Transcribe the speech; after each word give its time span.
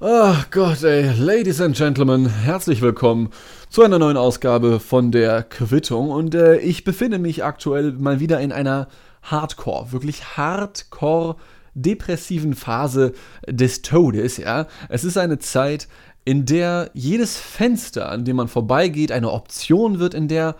Ach 0.00 0.48
Gott, 0.52 0.84
ey, 0.84 1.10
Ladies 1.18 1.60
and 1.60 1.76
Gentlemen, 1.76 2.28
herzlich 2.28 2.82
willkommen 2.82 3.30
zu 3.68 3.82
einer 3.82 3.98
neuen 3.98 4.16
Ausgabe 4.16 4.78
von 4.78 5.10
der 5.10 5.42
Quittung. 5.42 6.10
Und 6.10 6.36
äh, 6.36 6.58
ich 6.58 6.84
befinde 6.84 7.18
mich 7.18 7.42
aktuell 7.42 7.90
mal 7.90 8.20
wieder 8.20 8.40
in 8.40 8.52
einer 8.52 8.86
Hardcore, 9.22 9.90
wirklich 9.90 10.36
Hardcore 10.36 11.34
depressiven 11.74 12.54
Phase 12.54 13.12
des 13.48 13.82
Todes, 13.82 14.36
ja. 14.36 14.68
Es 14.88 15.02
ist 15.02 15.18
eine 15.18 15.40
Zeit, 15.40 15.88
in 16.24 16.46
der 16.46 16.90
jedes 16.94 17.36
Fenster, 17.36 18.08
an 18.08 18.24
dem 18.24 18.36
man 18.36 18.46
vorbeigeht, 18.46 19.10
eine 19.10 19.32
Option 19.32 19.98
wird, 19.98 20.14
in 20.14 20.28
der 20.28 20.54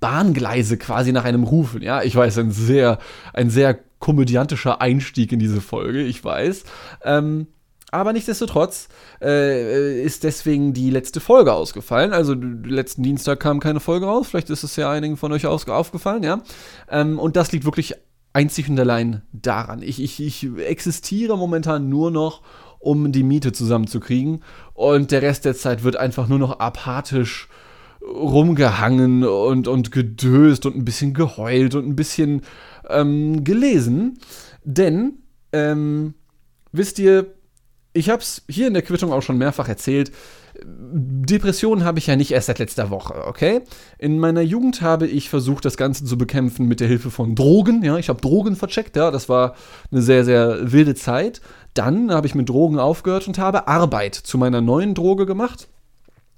Bahngleise 0.00 0.78
quasi 0.78 1.12
nach 1.12 1.24
einem 1.24 1.44
rufen. 1.44 1.80
Ja, 1.80 2.02
ich 2.02 2.16
weiß, 2.16 2.38
ein 2.38 2.50
sehr, 2.50 2.98
ein 3.34 3.50
sehr 3.50 3.78
komödiantischer 4.00 4.80
Einstieg 4.80 5.30
in 5.30 5.38
diese 5.38 5.60
Folge, 5.60 6.02
ich 6.02 6.24
weiß. 6.24 6.64
Ähm, 7.04 7.46
aber 7.90 8.12
nichtsdestotrotz 8.12 8.88
äh, 9.20 10.02
ist 10.02 10.24
deswegen 10.24 10.72
die 10.72 10.90
letzte 10.90 11.20
Folge 11.20 11.52
ausgefallen. 11.52 12.12
Also 12.12 12.34
letzten 12.34 13.02
Dienstag 13.02 13.40
kam 13.40 13.60
keine 13.60 13.80
Folge 13.80 14.06
raus. 14.06 14.28
Vielleicht 14.28 14.50
ist 14.50 14.62
es 14.62 14.76
ja 14.76 14.90
einigen 14.90 15.16
von 15.16 15.32
euch 15.32 15.46
aufgefallen, 15.46 16.22
ja. 16.22 16.42
Ähm, 16.88 17.18
und 17.18 17.36
das 17.36 17.52
liegt 17.52 17.64
wirklich 17.64 17.94
einzig 18.32 18.68
und 18.68 18.78
allein 18.78 19.22
daran. 19.32 19.82
Ich, 19.82 20.00
ich, 20.02 20.20
ich 20.20 20.48
existiere 20.58 21.36
momentan 21.36 21.88
nur 21.88 22.10
noch, 22.10 22.42
um 22.78 23.12
die 23.12 23.24
Miete 23.24 23.52
zusammenzukriegen. 23.52 24.42
Und 24.72 25.10
der 25.10 25.22
Rest 25.22 25.44
der 25.44 25.54
Zeit 25.54 25.84
wird 25.84 25.96
einfach 25.96 26.28
nur 26.28 26.38
noch 26.38 26.60
apathisch 26.60 27.48
rumgehangen 28.02 29.24
und, 29.24 29.68
und 29.68 29.92
gedöst 29.92 30.64
und 30.64 30.76
ein 30.76 30.84
bisschen 30.84 31.12
geheult 31.12 31.74
und 31.74 31.86
ein 31.86 31.96
bisschen 31.96 32.42
ähm, 32.88 33.44
gelesen. 33.44 34.18
Denn, 34.64 35.18
ähm, 35.52 36.14
wisst 36.72 36.98
ihr, 36.98 37.26
ich 37.92 38.08
habe 38.08 38.22
es 38.22 38.42
hier 38.48 38.68
in 38.68 38.74
der 38.74 38.82
Quittung 38.82 39.12
auch 39.12 39.22
schon 39.22 39.38
mehrfach 39.38 39.68
erzählt. 39.68 40.12
Depressionen 40.62 41.84
habe 41.84 41.98
ich 41.98 42.06
ja 42.06 42.16
nicht 42.16 42.32
erst 42.32 42.46
seit 42.46 42.58
letzter 42.58 42.90
Woche, 42.90 43.26
okay? 43.26 43.62
In 43.98 44.18
meiner 44.18 44.42
Jugend 44.42 44.82
habe 44.82 45.06
ich 45.06 45.30
versucht, 45.30 45.64
das 45.64 45.76
Ganze 45.76 46.04
zu 46.04 46.18
bekämpfen 46.18 46.66
mit 46.66 46.80
der 46.80 46.88
Hilfe 46.88 47.10
von 47.10 47.34
Drogen. 47.34 47.82
Ja, 47.82 47.96
ich 47.96 48.08
habe 48.08 48.20
Drogen 48.20 48.56
vercheckt, 48.56 48.96
ja, 48.96 49.10
das 49.10 49.28
war 49.28 49.54
eine 49.90 50.02
sehr, 50.02 50.24
sehr 50.24 50.72
wilde 50.72 50.94
Zeit. 50.94 51.40
Dann 51.74 52.12
habe 52.12 52.26
ich 52.26 52.34
mit 52.34 52.48
Drogen 52.48 52.78
aufgehört 52.78 53.26
und 53.26 53.38
habe 53.38 53.68
Arbeit 53.68 54.14
zu 54.14 54.38
meiner 54.38 54.60
neuen 54.60 54.94
Droge 54.94 55.24
gemacht. 55.24 55.68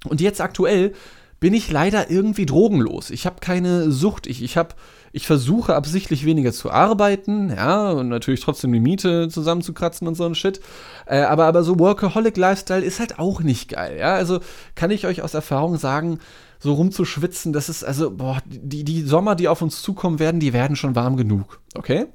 Und 0.08 0.20
jetzt 0.20 0.40
aktuell 0.40 0.92
bin 1.40 1.54
ich 1.54 1.70
leider 1.70 2.10
irgendwie 2.10 2.46
drogenlos. 2.46 3.10
Ich 3.10 3.26
habe 3.26 3.40
keine 3.40 3.90
Sucht. 3.90 4.26
Ich, 4.26 4.42
ich, 4.42 4.56
hab, 4.56 4.76
ich 5.12 5.26
versuche 5.26 5.74
absichtlich 5.74 6.24
weniger 6.24 6.52
zu 6.52 6.70
arbeiten, 6.70 7.50
ja, 7.50 7.90
und 7.90 8.08
natürlich 8.08 8.40
trotzdem 8.40 8.72
die 8.72 8.80
Miete 8.80 9.28
zusammenzukratzen 9.28 10.08
und 10.08 10.14
so 10.14 10.24
ein 10.24 10.34
Shit. 10.34 10.60
Äh, 11.06 11.20
aber, 11.20 11.44
aber 11.44 11.62
so 11.62 11.78
Workaholic-Lifestyle 11.78 12.82
ist 12.84 12.98
halt 12.98 13.18
auch 13.18 13.40
nicht 13.40 13.68
geil, 13.70 13.98
ja. 13.98 14.14
Also 14.14 14.40
kann 14.74 14.90
ich 14.90 15.06
euch 15.06 15.22
aus 15.22 15.34
Erfahrung 15.34 15.76
sagen, 15.76 16.18
so 16.58 16.74
rumzuschwitzen, 16.74 17.52
das 17.52 17.68
ist, 17.68 17.84
also, 17.84 18.10
boah, 18.10 18.38
die, 18.46 18.84
die 18.84 19.02
Sommer, 19.02 19.34
die 19.34 19.48
auf 19.48 19.62
uns 19.62 19.82
zukommen 19.82 20.18
werden, 20.18 20.40
die 20.40 20.52
werden 20.52 20.76
schon 20.76 20.94
warm 20.94 21.16
genug, 21.16 21.60
okay? 21.74 22.06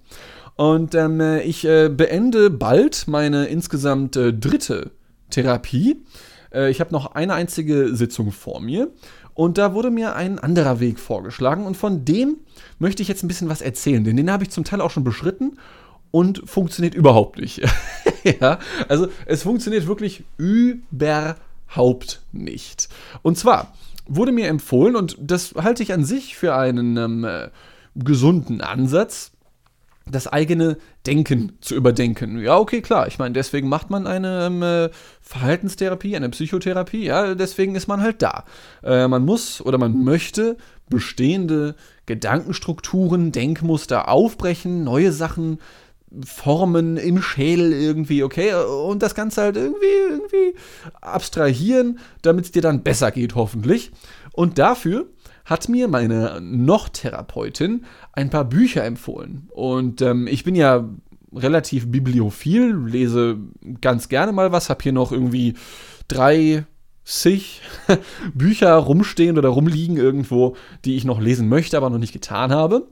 Und 0.55 0.95
ähm, 0.95 1.21
ich 1.43 1.65
äh, 1.65 1.89
beende 1.89 2.49
bald 2.49 3.07
meine 3.07 3.45
insgesamt 3.45 4.15
äh, 4.15 4.33
dritte 4.33 4.91
Therapie. 5.29 6.03
Äh, 6.51 6.71
ich 6.71 6.79
habe 6.79 6.91
noch 6.91 7.13
eine 7.13 7.35
einzige 7.35 7.95
Sitzung 7.95 8.31
vor 8.31 8.59
mir. 8.59 8.89
Und 9.37 9.59
da 9.59 9.75
wurde 9.75 9.91
mir 9.91 10.15
ein 10.15 10.39
anderer 10.39 10.79
Weg 10.79 10.97
vorgeschlagen. 10.97 11.67
Und 11.67 11.77
von 11.77 12.03
dem 12.05 12.37
möchte 12.79 13.03
ich 13.03 13.07
jetzt 13.07 13.23
ein 13.23 13.27
bisschen 13.27 13.49
was 13.49 13.61
erzählen. 13.61 14.03
Denn 14.03 14.17
den 14.17 14.31
habe 14.31 14.43
ich 14.43 14.49
zum 14.49 14.63
Teil 14.63 14.81
auch 14.81 14.89
schon 14.89 15.03
beschritten 15.03 15.59
und 16.09 16.41
funktioniert 16.49 16.95
überhaupt 16.95 17.37
nicht. 17.37 17.61
ja, 18.41 18.57
also 18.87 19.09
es 19.27 19.43
funktioniert 19.43 19.85
wirklich 19.85 20.23
überhaupt 20.37 22.23
nicht. 22.31 22.89
Und 23.21 23.37
zwar 23.37 23.75
wurde 24.07 24.31
mir 24.31 24.47
empfohlen, 24.47 24.95
und 24.95 25.15
das 25.21 25.53
halte 25.53 25.83
ich 25.83 25.93
an 25.93 26.03
sich 26.03 26.35
für 26.35 26.55
einen 26.55 26.97
ähm, 26.97 27.23
äh, 27.23 27.49
gesunden 27.93 28.59
Ansatz, 28.61 29.33
das 30.11 30.27
eigene 30.27 30.77
Denken 31.05 31.57
zu 31.61 31.75
überdenken. 31.75 32.39
Ja, 32.39 32.57
okay, 32.57 32.81
klar. 32.81 33.07
Ich 33.07 33.19
meine, 33.19 33.33
deswegen 33.33 33.69
macht 33.69 33.89
man 33.89 34.07
eine 34.07 34.45
ähm, 34.45 34.63
äh, 34.63 34.89
Verhaltenstherapie, 35.21 36.15
eine 36.15 36.29
Psychotherapie. 36.29 37.05
Ja, 37.05 37.35
deswegen 37.35 37.75
ist 37.75 37.87
man 37.87 38.01
halt 38.01 38.21
da. 38.21 38.45
Äh, 38.83 39.07
man 39.07 39.25
muss 39.25 39.61
oder 39.61 39.77
man 39.77 40.03
möchte 40.03 40.57
bestehende 40.89 41.75
Gedankenstrukturen, 42.05 43.31
Denkmuster 43.31 44.07
aufbrechen, 44.09 44.83
neue 44.83 45.11
Sachen 45.11 45.59
formen 46.25 46.95
im 46.95 47.21
Schädel 47.21 47.73
irgendwie, 47.73 48.23
okay? 48.23 48.53
Und 48.53 49.03
das 49.03 49.13
Ganze 49.13 49.41
halt 49.41 49.57
irgendwie, 49.57 49.85
irgendwie 50.09 50.57
abstrahieren, 51.01 51.99
damit 52.21 52.45
es 52.45 52.51
dir 52.51 52.61
dann 52.61 52.83
besser 52.83 53.11
geht, 53.11 53.35
hoffentlich. 53.35 53.91
Und 54.31 54.57
dafür 54.57 55.07
hat 55.47 55.69
mir 55.69 55.87
meine 55.87 56.39
Noch-Therapeutin 56.41 57.85
ein 58.11 58.29
paar 58.29 58.45
Bücher 58.45 58.83
empfohlen. 58.83 59.47
Und 59.49 60.01
ähm, 60.01 60.27
ich 60.27 60.43
bin 60.43 60.55
ja 60.55 60.87
relativ 61.33 61.89
bibliophil, 61.89 62.75
lese 62.85 63.37
ganz 63.81 64.09
gerne 64.09 64.33
mal 64.33 64.51
was, 64.51 64.69
habe 64.69 64.83
hier 64.83 64.91
noch 64.91 65.11
irgendwie 65.11 65.55
drei 66.09 66.65
zig 67.05 67.61
Bücher 68.33 68.75
rumstehen 68.75 69.37
oder 69.37 69.49
rumliegen 69.49 69.95
irgendwo, 69.95 70.57
die 70.83 70.97
ich 70.97 71.05
noch 71.05 71.21
lesen 71.21 71.47
möchte, 71.47 71.77
aber 71.77 71.89
noch 71.89 71.97
nicht 71.97 72.13
getan 72.13 72.51
habe. 72.51 72.89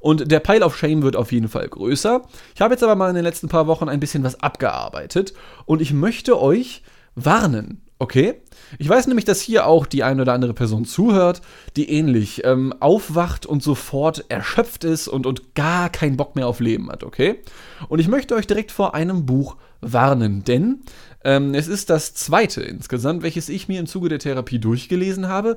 Und 0.00 0.30
der 0.30 0.40
Pile 0.40 0.64
of 0.64 0.76
Shame 0.76 1.02
wird 1.02 1.14
auf 1.14 1.30
jeden 1.30 1.48
Fall 1.48 1.68
größer. 1.68 2.22
Ich 2.56 2.60
habe 2.60 2.74
jetzt 2.74 2.82
aber 2.82 2.96
mal 2.96 3.08
in 3.08 3.14
den 3.14 3.24
letzten 3.24 3.48
paar 3.48 3.68
Wochen 3.68 3.88
ein 3.88 4.00
bisschen 4.00 4.24
was 4.24 4.40
abgearbeitet 4.40 5.32
und 5.64 5.80
ich 5.80 5.92
möchte 5.92 6.40
euch 6.40 6.82
warnen, 7.14 7.85
okay? 7.98 8.42
Ich 8.78 8.88
weiß 8.88 9.06
nämlich, 9.06 9.24
dass 9.24 9.40
hier 9.40 9.66
auch 9.66 9.86
die 9.86 10.02
eine 10.02 10.22
oder 10.22 10.32
andere 10.32 10.54
Person 10.54 10.84
zuhört, 10.84 11.40
die 11.76 11.90
ähnlich 11.90 12.44
ähm, 12.44 12.74
aufwacht 12.80 13.46
und 13.46 13.62
sofort 13.62 14.24
erschöpft 14.28 14.84
ist 14.84 15.08
und, 15.08 15.26
und 15.26 15.54
gar 15.54 15.88
keinen 15.88 16.16
Bock 16.16 16.36
mehr 16.36 16.46
auf 16.46 16.60
Leben 16.60 16.90
hat, 16.90 17.04
okay? 17.04 17.40
Und 17.88 17.98
ich 17.98 18.08
möchte 18.08 18.34
euch 18.34 18.46
direkt 18.46 18.72
vor 18.72 18.94
einem 18.94 19.24
Buch 19.26 19.56
warnen, 19.80 20.44
denn 20.44 20.80
ähm, 21.24 21.54
es 21.54 21.68
ist 21.68 21.90
das 21.90 22.14
zweite 22.14 22.62
insgesamt, 22.62 23.22
welches 23.22 23.48
ich 23.48 23.68
mir 23.68 23.80
im 23.80 23.86
Zuge 23.86 24.08
der 24.08 24.18
Therapie 24.18 24.58
durchgelesen 24.58 25.28
habe. 25.28 25.56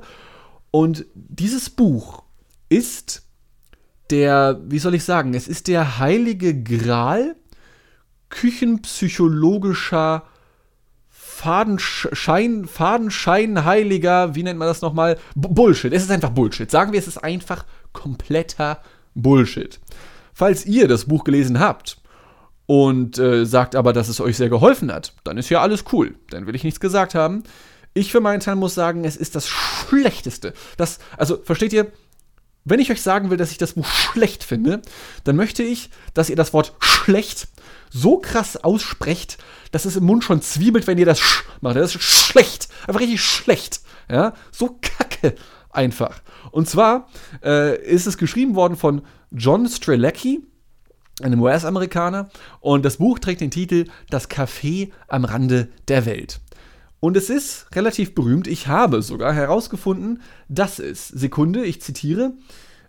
Und 0.70 1.06
dieses 1.14 1.70
Buch 1.70 2.22
ist 2.68 3.22
der, 4.10 4.60
wie 4.66 4.78
soll 4.78 4.94
ich 4.94 5.04
sagen, 5.04 5.34
es 5.34 5.48
ist 5.48 5.68
der 5.68 5.98
heilige 5.98 6.60
Gral 6.62 7.36
küchenpsychologischer 8.28 10.24
Fadenschein, 11.40 12.66
Fadenscheinheiliger, 12.66 14.34
wie 14.34 14.42
nennt 14.42 14.58
man 14.58 14.68
das 14.68 14.82
nochmal? 14.82 15.16
B 15.34 15.48
Bullshit. 15.50 15.90
Es 15.90 16.02
ist 16.02 16.10
einfach 16.10 16.28
Bullshit. 16.28 16.70
Sagen 16.70 16.92
wir, 16.92 16.98
es 16.98 17.08
ist 17.08 17.16
einfach 17.16 17.64
kompletter 17.94 18.82
Bullshit. 19.14 19.80
Falls 20.34 20.66
ihr 20.66 20.86
das 20.86 21.06
Buch 21.06 21.24
gelesen 21.24 21.58
habt 21.58 21.96
und 22.66 23.18
äh, 23.18 23.46
sagt 23.46 23.74
aber, 23.74 23.94
dass 23.94 24.08
es 24.10 24.20
euch 24.20 24.36
sehr 24.36 24.50
geholfen 24.50 24.92
hat, 24.92 25.14
dann 25.24 25.38
ist 25.38 25.48
ja 25.48 25.62
alles 25.62 25.84
cool. 25.92 26.14
Dann 26.28 26.46
will 26.46 26.54
ich 26.54 26.62
nichts 26.62 26.78
gesagt 26.78 27.14
haben. 27.14 27.42
Ich 27.94 28.12
für 28.12 28.20
meinen 28.20 28.40
Teil 28.40 28.56
muss 28.56 28.74
sagen, 28.74 29.04
es 29.06 29.16
ist 29.16 29.34
das 29.34 29.48
Schlechteste. 29.48 30.52
Das, 30.76 30.98
also, 31.16 31.38
versteht 31.42 31.72
ihr? 31.72 31.90
Wenn 32.64 32.80
ich 32.80 32.90
euch 32.90 33.02
sagen 33.02 33.30
will, 33.30 33.36
dass 33.36 33.52
ich 33.52 33.58
das 33.58 33.72
Buch 33.74 33.86
schlecht 33.86 34.44
finde, 34.44 34.82
dann 35.24 35.36
möchte 35.36 35.62
ich, 35.62 35.90
dass 36.14 36.30
ihr 36.30 36.36
das 36.36 36.52
Wort 36.52 36.74
schlecht 36.80 37.48
so 37.90 38.18
krass 38.18 38.56
aussprecht, 38.56 39.38
dass 39.72 39.84
es 39.84 39.96
im 39.96 40.04
Mund 40.04 40.24
schon 40.24 40.42
zwiebelt, 40.42 40.86
wenn 40.86 40.98
ihr 40.98 41.06
das 41.06 41.20
Sch 41.20 41.44
macht. 41.60 41.76
Das 41.76 41.94
ist 41.94 42.02
schlecht. 42.02 42.68
Einfach 42.86 43.00
richtig 43.00 43.22
schlecht. 43.22 43.80
Ja, 44.08 44.34
so 44.50 44.78
kacke 44.80 45.34
einfach. 45.70 46.20
Und 46.50 46.68
zwar 46.68 47.08
äh, 47.42 47.80
ist 47.82 48.06
es 48.06 48.18
geschrieben 48.18 48.54
worden 48.54 48.76
von 48.76 49.02
John 49.30 49.68
Strelecki, 49.68 50.40
einem 51.22 51.40
US-Amerikaner, 51.42 52.30
und 52.60 52.84
das 52.84 52.96
Buch 52.96 53.18
trägt 53.18 53.40
den 53.40 53.50
Titel 53.50 53.84
Das 54.08 54.28
Café 54.28 54.90
am 55.08 55.24
Rande 55.24 55.68
der 55.88 56.06
Welt. 56.06 56.40
Und 57.00 57.16
es 57.16 57.30
ist 57.30 57.66
relativ 57.74 58.14
berühmt. 58.14 58.46
Ich 58.46 58.68
habe 58.68 59.02
sogar 59.02 59.32
herausgefunden, 59.32 60.20
dass 60.48 60.78
es, 60.78 61.08
Sekunde, 61.08 61.64
ich 61.64 61.80
zitiere, 61.80 62.34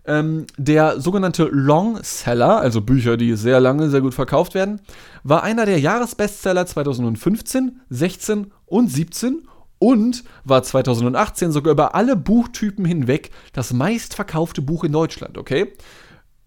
ähm, 0.05 0.47
der 0.57 0.99
sogenannte 0.99 1.43
Long 1.51 1.99
Seller, 2.03 2.59
also 2.59 2.81
Bücher, 2.81 3.17
die 3.17 3.35
sehr 3.35 3.59
lange 3.59 3.89
sehr 3.89 4.01
gut 4.01 4.13
verkauft 4.13 4.53
werden, 4.53 4.81
war 5.23 5.43
einer 5.43 5.65
der 5.65 5.79
Jahresbestseller 5.79 6.65
2015, 6.65 7.81
16 7.89 8.51
und 8.65 8.89
17 8.89 9.47
und 9.79 10.23
war 10.43 10.61
2018 10.61 11.51
sogar 11.51 11.71
über 11.71 11.95
alle 11.95 12.15
Buchtypen 12.15 12.85
hinweg 12.85 13.31
das 13.53 13.73
meistverkaufte 13.73 14.61
Buch 14.61 14.83
in 14.83 14.91
Deutschland, 14.91 15.37
okay? 15.37 15.73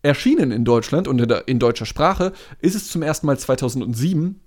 Erschienen 0.03 0.51
in 0.51 0.65
Deutschland 0.65 1.09
und 1.09 1.21
in, 1.21 1.29
der, 1.29 1.49
in 1.49 1.59
deutscher 1.59 1.87
Sprache 1.87 2.33
ist 2.61 2.75
es 2.75 2.89
zum 2.89 3.03
ersten 3.03 3.27
Mal 3.27 3.39
2007 3.39 4.41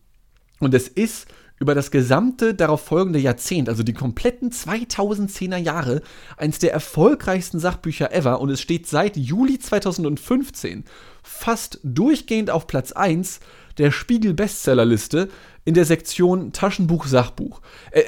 und 0.59 0.73
es 0.73 0.87
ist 0.87 1.27
über 1.59 1.75
das 1.75 1.91
gesamte 1.91 2.53
darauf 2.53 2.81
folgende 2.81 3.19
Jahrzehnt, 3.19 3.69
also 3.69 3.83
die 3.83 3.93
kompletten 3.93 4.51
2010er 4.51 5.57
Jahre, 5.57 6.01
eins 6.37 6.59
der 6.59 6.71
erfolgreichsten 6.71 7.59
Sachbücher 7.59 8.13
ever 8.13 8.39
und 8.41 8.49
es 8.49 8.61
steht 8.61 8.87
seit 8.87 9.17
Juli 9.17 9.59
2015 9.59 10.85
fast 11.23 11.79
durchgehend 11.83 12.49
auf 12.49 12.67
Platz 12.67 12.91
1 12.91 13.39
der 13.77 13.91
Spiegel-Bestsellerliste 13.91 15.29
in 15.65 15.73
der 15.73 15.85
Sektion 15.85 16.51
Taschenbuch-Sachbuch. 16.53 17.61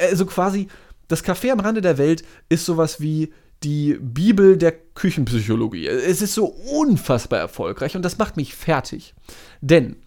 Also 0.09 0.25
quasi, 0.25 0.67
das 1.07 1.23
Café 1.23 1.51
am 1.51 1.59
Rande 1.59 1.81
der 1.81 1.97
Welt 1.97 2.23
ist 2.49 2.65
sowas 2.65 3.01
wie 3.01 3.33
die 3.63 3.97
Bibel 3.99 4.57
der 4.57 4.71
Küchenpsychologie. 4.71 5.87
Es 5.87 6.21
ist 6.21 6.33
so 6.33 6.45
unfassbar 6.45 7.39
erfolgreich 7.39 7.95
und 7.95 8.03
das 8.03 8.17
macht 8.17 8.37
mich 8.37 8.55
fertig. 8.55 9.13
Denn 9.59 9.97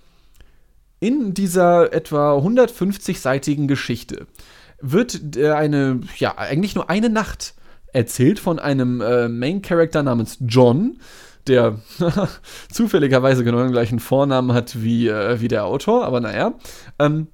in 1.03 1.35
dieser 1.35 1.93
etwa 1.93 2.37
150-seitigen 2.37 3.67
Geschichte 3.67 4.29
wird 4.81 5.37
äh, 5.37 5.51
eine, 5.51 6.01
ja, 6.17 6.39
eigentlich 6.39 6.77
nur 6.77 6.89
eine 6.89 7.11
Nacht 7.11 7.55
erzählt 7.93 8.39
von 8.39 8.61
einem 8.61 9.01
äh, 9.01 9.29
Main 9.29 9.63
Character 9.63 10.05
namens 10.05 10.39
John, 10.47 10.99
der 11.49 11.81
zufälligerweise 12.71 13.43
genau 13.43 13.59
den 13.59 13.73
gleichen 13.73 13.99
Vornamen 13.99 14.53
hat 14.53 14.81
wie, 14.81 15.09
äh, 15.09 15.41
wie 15.41 15.49
der 15.49 15.65
Autor, 15.65 16.05
aber 16.05 16.21
naja. 16.21 16.55
Ähm, 17.01 17.27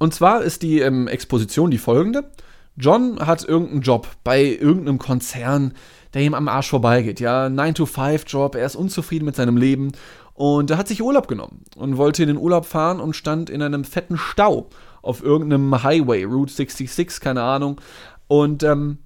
und 0.00 0.12
zwar 0.12 0.42
ist 0.42 0.62
die 0.62 0.80
ähm, 0.80 1.06
Exposition 1.06 1.70
die 1.70 1.78
folgende. 1.78 2.32
John 2.76 3.24
hat 3.24 3.44
irgendeinen 3.44 3.82
Job 3.82 4.08
bei 4.24 4.42
irgendeinem 4.42 4.98
Konzern, 4.98 5.74
der 6.14 6.22
ihm 6.22 6.34
am 6.34 6.48
Arsch 6.48 6.70
vorbeigeht. 6.70 7.20
Ja, 7.20 7.46
9-to-5-Job, 7.46 8.56
er 8.56 8.66
ist 8.66 8.76
unzufrieden 8.76 9.24
mit 9.24 9.36
seinem 9.36 9.56
Leben 9.56 9.92
und 10.34 10.70
er 10.70 10.78
hat 10.78 10.88
sich 10.88 11.02
Urlaub 11.02 11.28
genommen 11.28 11.64
und 11.76 11.96
wollte 11.96 12.22
in 12.22 12.28
den 12.28 12.38
Urlaub 12.38 12.64
fahren 12.64 13.00
und 13.00 13.14
stand 13.14 13.50
in 13.50 13.62
einem 13.62 13.84
fetten 13.84 14.16
Stau 14.16 14.68
auf 15.02 15.22
irgendeinem 15.22 15.82
Highway, 15.82 16.24
Route 16.24 16.52
66, 16.52 17.20
keine 17.20 17.42
Ahnung. 17.42 17.80
Und 18.28 18.62
ähm, 18.62 18.98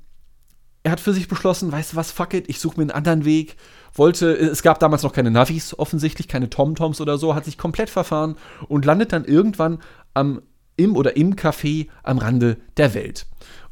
er 0.82 0.92
hat 0.92 1.00
für 1.00 1.12
sich 1.12 1.26
beschlossen, 1.26 1.72
weißt 1.72 1.92
du 1.92 1.96
was, 1.96 2.12
fuck 2.12 2.32
it, 2.34 2.48
ich 2.48 2.60
suche 2.60 2.76
mir 2.76 2.82
einen 2.82 2.90
anderen 2.92 3.24
Weg. 3.24 3.56
Wollte, 3.94 4.32
es 4.36 4.62
gab 4.62 4.78
damals 4.78 5.02
noch 5.02 5.12
keine 5.12 5.30
Navis, 5.30 5.76
offensichtlich 5.76 6.28
keine 6.28 6.48
TomToms 6.48 7.00
oder 7.00 7.18
so, 7.18 7.34
hat 7.34 7.44
sich 7.44 7.58
komplett 7.58 7.90
verfahren 7.90 8.36
und 8.68 8.84
landet 8.84 9.12
dann 9.12 9.24
irgendwann 9.24 9.78
am, 10.14 10.42
im 10.76 10.94
oder 10.94 11.16
im 11.16 11.34
Café 11.34 11.88
am 12.02 12.18
Rande 12.18 12.58
der 12.76 12.94
Welt. 12.94 13.26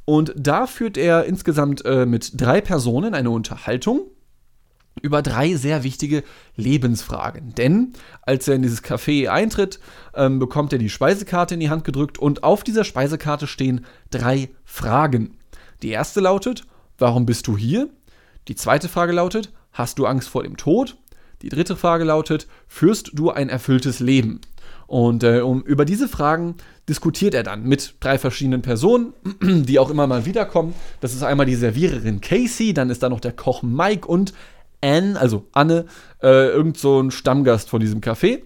Und 0.06 0.34
da 0.36 0.66
führt 0.66 0.96
er 0.96 1.24
insgesamt 1.24 1.84
äh, 1.84 2.04
mit 2.04 2.40
drei 2.40 2.60
Personen 2.60 3.14
eine 3.14 3.30
Unterhaltung 3.30 4.10
über 5.02 5.22
drei 5.22 5.54
sehr 5.54 5.82
wichtige 5.82 6.22
Lebensfragen. 6.56 7.54
Denn 7.54 7.92
als 8.22 8.48
er 8.48 8.54
in 8.54 8.62
dieses 8.62 8.82
Café 8.82 9.28
eintritt, 9.28 9.80
ähm, 10.14 10.38
bekommt 10.38 10.72
er 10.72 10.78
die 10.78 10.90
Speisekarte 10.90 11.54
in 11.54 11.60
die 11.60 11.70
Hand 11.70 11.84
gedrückt 11.84 12.18
und 12.18 12.44
auf 12.44 12.64
dieser 12.64 12.84
Speisekarte 12.84 13.46
stehen 13.46 13.84
drei 14.10 14.50
Fragen. 14.64 15.36
Die 15.82 15.90
erste 15.90 16.20
lautet, 16.20 16.64
warum 16.98 17.26
bist 17.26 17.46
du 17.46 17.56
hier? 17.56 17.88
Die 18.48 18.54
zweite 18.54 18.88
Frage 18.88 19.12
lautet, 19.12 19.52
hast 19.72 19.98
du 19.98 20.06
Angst 20.06 20.28
vor 20.28 20.42
dem 20.42 20.56
Tod? 20.56 20.96
Die 21.42 21.48
dritte 21.48 21.76
Frage 21.76 22.04
lautet, 22.04 22.46
führst 22.68 23.10
du 23.14 23.30
ein 23.30 23.48
erfülltes 23.48 24.00
Leben? 24.00 24.40
Und 24.86 25.24
äh, 25.24 25.40
um, 25.40 25.62
über 25.62 25.84
diese 25.84 26.08
Fragen 26.08 26.56
diskutiert 26.88 27.34
er 27.34 27.42
dann 27.42 27.64
mit 27.64 27.94
drei 28.00 28.18
verschiedenen 28.18 28.62
Personen, 28.62 29.12
die 29.42 29.78
auch 29.78 29.90
immer 29.90 30.06
mal 30.06 30.26
wiederkommen. 30.26 30.74
Das 31.00 31.14
ist 31.14 31.22
einmal 31.22 31.46
die 31.46 31.54
Serviererin 31.54 32.20
Casey, 32.20 32.74
dann 32.74 32.90
ist 32.90 33.02
da 33.02 33.08
noch 33.08 33.20
der 33.20 33.32
Koch 33.32 33.62
Mike 33.62 34.06
und 34.06 34.34
Anne, 34.84 35.18
also 35.18 35.46
Anne, 35.52 35.86
äh, 36.22 36.48
irgend 36.48 36.78
so 36.78 37.00
ein 37.00 37.10
Stammgast 37.10 37.70
von 37.70 37.80
diesem 37.80 38.00
Café. 38.00 38.42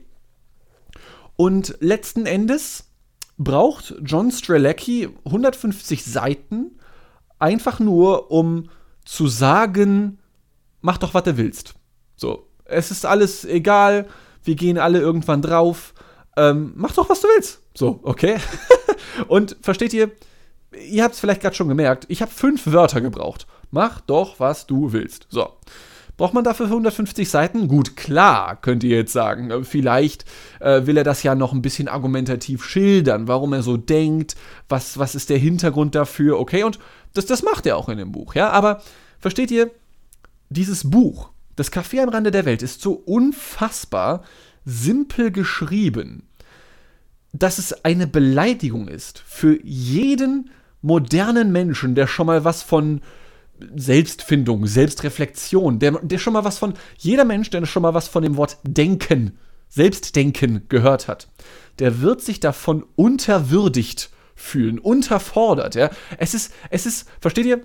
Und 1.36 1.76
letzten 1.80 2.26
Endes 2.26 2.84
braucht 3.36 3.94
John 4.04 4.30
Strelecki 4.30 5.08
150 5.24 6.04
Seiten 6.04 6.78
einfach 7.38 7.80
nur, 7.80 8.30
um 8.30 8.68
zu 9.04 9.26
sagen, 9.26 10.18
mach 10.80 10.98
doch, 10.98 11.14
was 11.14 11.24
du 11.24 11.36
willst. 11.36 11.74
So, 12.16 12.48
es 12.64 12.90
ist 12.90 13.04
alles 13.06 13.44
egal, 13.44 14.06
wir 14.44 14.54
gehen 14.54 14.78
alle 14.78 15.00
irgendwann 15.00 15.42
drauf, 15.42 15.94
ähm, 16.36 16.72
mach 16.76 16.92
doch, 16.92 17.08
was 17.08 17.20
du 17.20 17.28
willst. 17.28 17.62
So, 17.74 18.00
okay. 18.02 18.38
Und 19.28 19.56
versteht 19.60 19.92
ihr, 19.92 20.10
ihr 20.72 21.04
habt 21.04 21.14
es 21.14 21.20
vielleicht 21.20 21.40
gerade 21.40 21.56
schon 21.56 21.68
gemerkt, 21.68 22.06
ich 22.08 22.22
habe 22.22 22.30
fünf 22.30 22.66
Wörter 22.66 23.00
gebraucht. 23.00 23.46
Mach 23.70 24.00
doch, 24.00 24.40
was 24.40 24.66
du 24.66 24.92
willst. 24.92 25.26
So. 25.30 25.52
Braucht 26.18 26.34
man 26.34 26.42
dafür 26.42 26.66
150 26.66 27.30
Seiten? 27.30 27.68
Gut, 27.68 27.96
klar, 27.96 28.56
könnt 28.60 28.82
ihr 28.82 28.96
jetzt 28.96 29.12
sagen. 29.12 29.52
Äh, 29.52 29.62
vielleicht 29.62 30.24
äh, 30.58 30.84
will 30.84 30.96
er 30.96 31.04
das 31.04 31.22
ja 31.22 31.36
noch 31.36 31.52
ein 31.52 31.62
bisschen 31.62 31.86
argumentativ 31.86 32.64
schildern, 32.64 33.28
warum 33.28 33.52
er 33.52 33.62
so 33.62 33.76
denkt, 33.76 34.34
was, 34.68 34.98
was 34.98 35.14
ist 35.14 35.30
der 35.30 35.38
Hintergrund 35.38 35.94
dafür, 35.94 36.40
okay? 36.40 36.64
Und 36.64 36.80
das, 37.14 37.26
das 37.26 37.44
macht 37.44 37.66
er 37.66 37.76
auch 37.76 37.88
in 37.88 37.98
dem 37.98 38.10
Buch, 38.10 38.34
ja? 38.34 38.50
Aber 38.50 38.82
versteht 39.20 39.52
ihr, 39.52 39.70
dieses 40.50 40.90
Buch, 40.90 41.30
das 41.54 41.72
Café 41.72 42.02
am 42.02 42.08
Rande 42.08 42.32
der 42.32 42.44
Welt, 42.44 42.62
ist 42.62 42.82
so 42.82 42.94
unfassbar 42.94 44.24
simpel 44.64 45.30
geschrieben, 45.30 46.24
dass 47.32 47.58
es 47.58 47.84
eine 47.84 48.08
Beleidigung 48.08 48.88
ist 48.88 49.22
für 49.24 49.56
jeden 49.62 50.50
modernen 50.82 51.52
Menschen, 51.52 51.94
der 51.94 52.08
schon 52.08 52.26
mal 52.26 52.44
was 52.44 52.64
von 52.64 53.02
Selbstfindung, 53.74 54.66
Selbstreflexion, 54.66 55.78
der, 55.78 55.92
der 56.02 56.18
schon 56.18 56.32
mal 56.32 56.44
was 56.44 56.58
von, 56.58 56.74
jeder 56.96 57.24
Mensch, 57.24 57.50
der 57.50 57.64
schon 57.66 57.82
mal 57.82 57.94
was 57.94 58.08
von 58.08 58.22
dem 58.22 58.36
Wort 58.36 58.58
Denken, 58.62 59.38
Selbstdenken 59.68 60.62
gehört 60.68 61.08
hat, 61.08 61.28
der 61.78 62.00
wird 62.00 62.22
sich 62.22 62.40
davon 62.40 62.84
unterwürdigt 62.96 64.10
fühlen, 64.34 64.78
unterfordert. 64.78 65.74
Ja? 65.74 65.90
Es 66.16 66.34
ist, 66.34 66.54
es 66.70 66.86
ist, 66.86 67.08
versteht 67.20 67.46
ihr? 67.46 67.60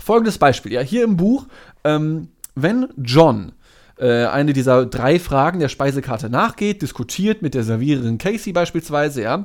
Folgendes 0.00 0.38
Beispiel, 0.38 0.72
ja, 0.72 0.80
hier 0.80 1.04
im 1.04 1.16
Buch, 1.16 1.46
ähm, 1.84 2.28
wenn 2.56 2.88
John 2.96 3.52
äh, 3.96 4.26
eine 4.26 4.52
dieser 4.52 4.86
drei 4.86 5.20
Fragen 5.20 5.60
der 5.60 5.68
Speisekarte 5.68 6.28
nachgeht, 6.28 6.82
diskutiert 6.82 7.42
mit 7.42 7.54
der 7.54 7.62
Serviererin 7.62 8.18
Casey 8.18 8.52
beispielsweise, 8.52 9.22
ja, 9.22 9.44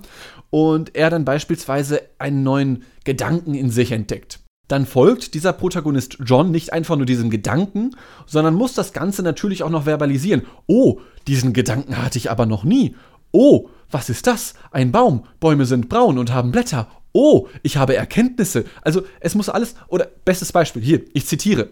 und 0.50 0.96
er 0.96 1.12
dann 1.12 1.24
beispielsweise 1.24 2.02
einen 2.18 2.42
neuen 2.42 2.84
Gedanken 3.04 3.54
in 3.54 3.70
sich 3.70 3.92
entdeckt 3.92 4.40
dann 4.70 4.86
folgt 4.86 5.34
dieser 5.34 5.52
Protagonist 5.52 6.18
John 6.24 6.52
nicht 6.52 6.72
einfach 6.72 6.96
nur 6.96 7.08
diesem 7.08 7.30
Gedanken, 7.32 7.96
sondern 8.28 8.54
muss 8.54 8.76
das 8.76 8.94
Ganze 8.94 9.24
natürlich 9.24 9.64
auch 9.64 9.70
noch 9.72 9.84
verbalisieren. 9.84 10.44
Oh, 10.68 11.02
diesen 11.28 11.54
Gedanken 11.54 11.98
hatte 11.98 12.20
ich 12.20 12.30
aber 12.32 12.46
noch 12.46 12.64
nie. 12.64 12.96
Oh, 13.32 13.70
was 13.90 14.10
ist 14.10 14.28
das? 14.28 14.54
Ein 14.72 14.92
Baum. 14.92 15.26
Bäume 15.40 15.66
sind 15.66 15.90
braun 15.90 16.20
und 16.20 16.32
haben 16.32 16.52
Blätter. 16.52 16.88
Oh, 17.14 17.48
ich 17.64 17.78
habe 17.78 17.96
Erkenntnisse. 17.96 18.66
Also 18.84 19.02
es 19.20 19.34
muss 19.34 19.50
alles, 19.50 19.74
oder 19.88 20.08
bestes 20.24 20.52
Beispiel, 20.52 20.84
hier, 20.84 21.02
ich 21.14 21.26
zitiere. 21.26 21.70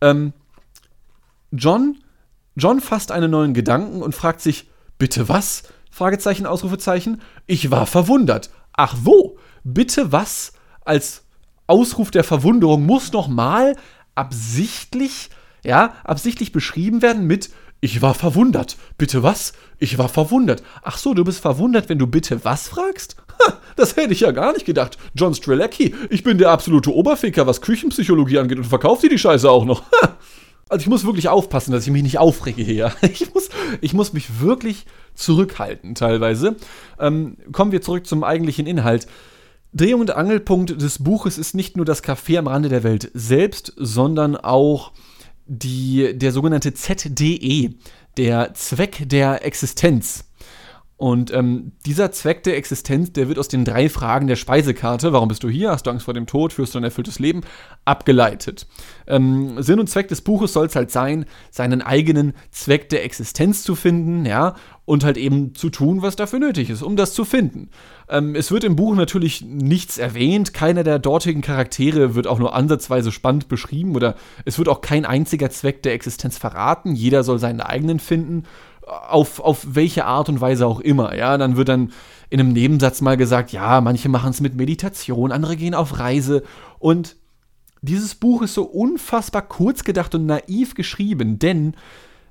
Ähm, 0.00 0.32
John, 1.52 1.98
John 2.56 2.80
fasst 2.80 3.12
einen 3.12 3.30
neuen 3.30 3.52
Gedanken 3.52 4.00
und 4.00 4.14
fragt 4.14 4.40
sich, 4.40 4.70
bitte 4.96 5.28
was? 5.28 5.64
Fragezeichen, 5.90 6.46
Ausrufezeichen. 6.46 7.20
Ich 7.46 7.70
war 7.70 7.84
verwundert. 7.84 8.48
Ach 8.72 8.96
wo? 9.02 9.38
Bitte 9.64 10.12
was? 10.12 10.54
Als 10.86 11.24
Ausruf 11.68 12.10
der 12.10 12.24
Verwunderung 12.24 12.84
muss 12.84 13.12
nochmal 13.12 13.76
absichtlich, 14.16 15.30
ja, 15.64 15.94
absichtlich 16.02 16.50
beschrieben 16.50 17.02
werden 17.02 17.26
mit 17.26 17.50
ich 17.80 18.02
war 18.02 18.14
verwundert. 18.14 18.76
Bitte 18.96 19.22
was? 19.22 19.52
Ich 19.78 19.98
war 19.98 20.08
verwundert. 20.08 20.64
Ach 20.82 20.98
so, 20.98 21.14
du 21.14 21.22
bist 21.22 21.38
verwundert, 21.38 21.88
wenn 21.88 21.98
du 21.98 22.08
bitte 22.08 22.44
was 22.44 22.68
fragst? 22.68 23.16
Das 23.76 23.94
hätte 23.94 24.12
ich 24.12 24.20
ja 24.20 24.32
gar 24.32 24.52
nicht 24.52 24.66
gedacht. 24.66 24.98
John 25.14 25.32
Strelecki, 25.32 25.94
ich 26.10 26.24
bin 26.24 26.38
der 26.38 26.50
absolute 26.50 26.92
Oberficker, 26.92 27.46
was 27.46 27.60
Küchenpsychologie 27.60 28.38
angeht 28.38 28.58
und 28.58 28.64
verkauft 28.64 29.04
dir 29.04 29.08
die 29.08 29.18
Scheiße 29.18 29.48
auch 29.48 29.64
noch. 29.64 29.84
Also 30.68 30.82
ich 30.82 30.88
muss 30.88 31.06
wirklich 31.06 31.28
aufpassen, 31.28 31.72
dass 31.72 31.86
ich 31.86 31.92
mich 31.92 32.02
nicht 32.02 32.18
aufrege 32.18 32.62
hier. 32.62 32.92
Ich 33.02 33.32
muss, 33.32 33.48
ich 33.80 33.94
muss 33.94 34.12
mich 34.12 34.40
wirklich 34.40 34.84
zurückhalten 35.14 35.94
teilweise. 35.94 36.56
Ähm, 36.98 37.36
kommen 37.52 37.72
wir 37.72 37.80
zurück 37.80 38.06
zum 38.06 38.24
eigentlichen 38.24 38.66
Inhalt. 38.66 39.06
Dreh- 39.78 39.94
und 39.94 40.10
Angelpunkt 40.10 40.82
des 40.82 41.04
Buches 41.04 41.38
ist 41.38 41.54
nicht 41.54 41.76
nur 41.76 41.86
das 41.86 42.02
Café 42.02 42.38
am 42.38 42.48
Rande 42.48 42.68
der 42.68 42.82
Welt 42.82 43.12
selbst, 43.14 43.72
sondern 43.76 44.36
auch 44.36 44.92
die, 45.46 46.18
der 46.18 46.32
sogenannte 46.32 46.74
ZDE, 46.74 47.74
der 48.16 48.54
Zweck 48.54 49.08
der 49.08 49.46
Existenz. 49.46 50.24
Und 50.98 51.32
ähm, 51.32 51.70
dieser 51.86 52.10
Zweck 52.10 52.42
der 52.42 52.56
Existenz, 52.56 53.12
der 53.12 53.28
wird 53.28 53.38
aus 53.38 53.46
den 53.46 53.64
drei 53.64 53.88
Fragen 53.88 54.26
der 54.26 54.34
Speisekarte, 54.34 55.12
warum 55.12 55.28
bist 55.28 55.44
du 55.44 55.48
hier, 55.48 55.70
hast 55.70 55.86
du 55.86 55.90
Angst 55.90 56.04
vor 56.04 56.12
dem 56.12 56.26
Tod, 56.26 56.52
führst 56.52 56.74
du 56.74 56.78
ein 56.78 56.84
erfülltes 56.84 57.20
Leben, 57.20 57.42
abgeleitet. 57.84 58.66
Ähm, 59.06 59.62
Sinn 59.62 59.78
und 59.78 59.88
Zweck 59.88 60.08
des 60.08 60.22
Buches 60.22 60.52
soll 60.52 60.66
es 60.66 60.74
halt 60.74 60.90
sein, 60.90 61.26
seinen 61.52 61.82
eigenen 61.82 62.34
Zweck 62.50 62.88
der 62.88 63.04
Existenz 63.04 63.62
zu 63.62 63.76
finden, 63.76 64.26
ja, 64.26 64.56
und 64.86 65.04
halt 65.04 65.18
eben 65.18 65.54
zu 65.54 65.70
tun, 65.70 66.02
was 66.02 66.16
dafür 66.16 66.40
nötig 66.40 66.68
ist, 66.68 66.82
um 66.82 66.96
das 66.96 67.14
zu 67.14 67.24
finden. 67.24 67.70
Ähm, 68.08 68.34
es 68.34 68.50
wird 68.50 68.64
im 68.64 68.74
Buch 68.74 68.96
natürlich 68.96 69.42
nichts 69.42 69.98
erwähnt, 69.98 70.52
keiner 70.52 70.82
der 70.82 70.98
dortigen 70.98 71.42
Charaktere 71.42 72.16
wird 72.16 72.26
auch 72.26 72.40
nur 72.40 72.56
ansatzweise 72.56 73.12
spannend 73.12 73.46
beschrieben 73.46 73.94
oder 73.94 74.16
es 74.46 74.58
wird 74.58 74.68
auch 74.68 74.80
kein 74.80 75.04
einziger 75.04 75.48
Zweck 75.50 75.84
der 75.84 75.92
Existenz 75.92 76.38
verraten, 76.38 76.96
jeder 76.96 77.22
soll 77.22 77.38
seinen 77.38 77.60
eigenen 77.60 78.00
finden 78.00 78.42
auf, 78.88 79.40
auf 79.40 79.66
welche 79.74 80.04
Art 80.04 80.28
und 80.28 80.40
Weise 80.40 80.66
auch 80.66 80.80
immer. 80.80 81.14
Ja, 81.16 81.36
dann 81.38 81.56
wird 81.56 81.68
dann 81.68 81.92
in 82.30 82.40
einem 82.40 82.52
Nebensatz 82.52 83.00
mal 83.00 83.16
gesagt, 83.16 83.52
ja, 83.52 83.80
manche 83.80 84.08
machen 84.08 84.30
es 84.30 84.40
mit 84.40 84.54
Meditation, 84.54 85.32
andere 85.32 85.56
gehen 85.56 85.74
auf 85.74 85.98
Reise. 85.98 86.42
Und 86.78 87.16
dieses 87.82 88.14
Buch 88.14 88.42
ist 88.42 88.54
so 88.54 88.64
unfassbar 88.64 89.42
kurz 89.42 89.84
gedacht 89.84 90.14
und 90.14 90.26
naiv 90.26 90.74
geschrieben, 90.74 91.38
denn 91.38 91.74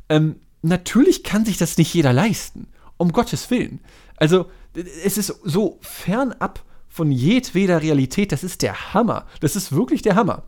ähm, 0.09 0.37
natürlich 0.61 1.23
kann 1.23 1.45
sich 1.45 1.57
das 1.57 1.77
nicht 1.77 1.93
jeder 1.93 2.13
leisten. 2.13 2.67
Um 2.97 3.11
Gottes 3.11 3.51
Willen. 3.51 3.79
Also, 4.15 4.47
es 4.73 5.19
ist 5.19 5.27
so 5.43 5.77
fernab 5.81 6.63
von 6.87 7.11
jedweder 7.11 7.83
Realität. 7.83 8.31
Das 8.31 8.43
ist 8.43 8.63
der 8.63 8.93
Hammer. 8.95 9.27
Das 9.39 9.55
ist 9.55 9.71
wirklich 9.71 10.01
der 10.01 10.15
Hammer. 10.15 10.43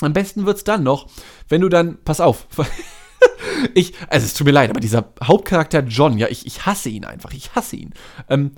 Am 0.00 0.12
besten 0.12 0.46
wird 0.46 0.58
es 0.58 0.64
dann 0.64 0.82
noch, 0.82 1.06
wenn 1.48 1.60
du 1.60 1.68
dann, 1.68 1.98
pass 2.04 2.20
auf, 2.20 2.48
ich, 3.74 3.94
also 4.08 4.24
es 4.24 4.34
tut 4.34 4.46
mir 4.46 4.52
leid, 4.52 4.70
aber 4.70 4.80
dieser 4.80 5.12
Hauptcharakter 5.22 5.80
John, 5.80 6.18
ja, 6.18 6.28
ich, 6.28 6.46
ich 6.46 6.66
hasse 6.66 6.88
ihn 6.88 7.04
einfach, 7.04 7.32
ich 7.32 7.54
hasse 7.54 7.76
ihn. 7.76 7.92
Ähm, 8.28 8.52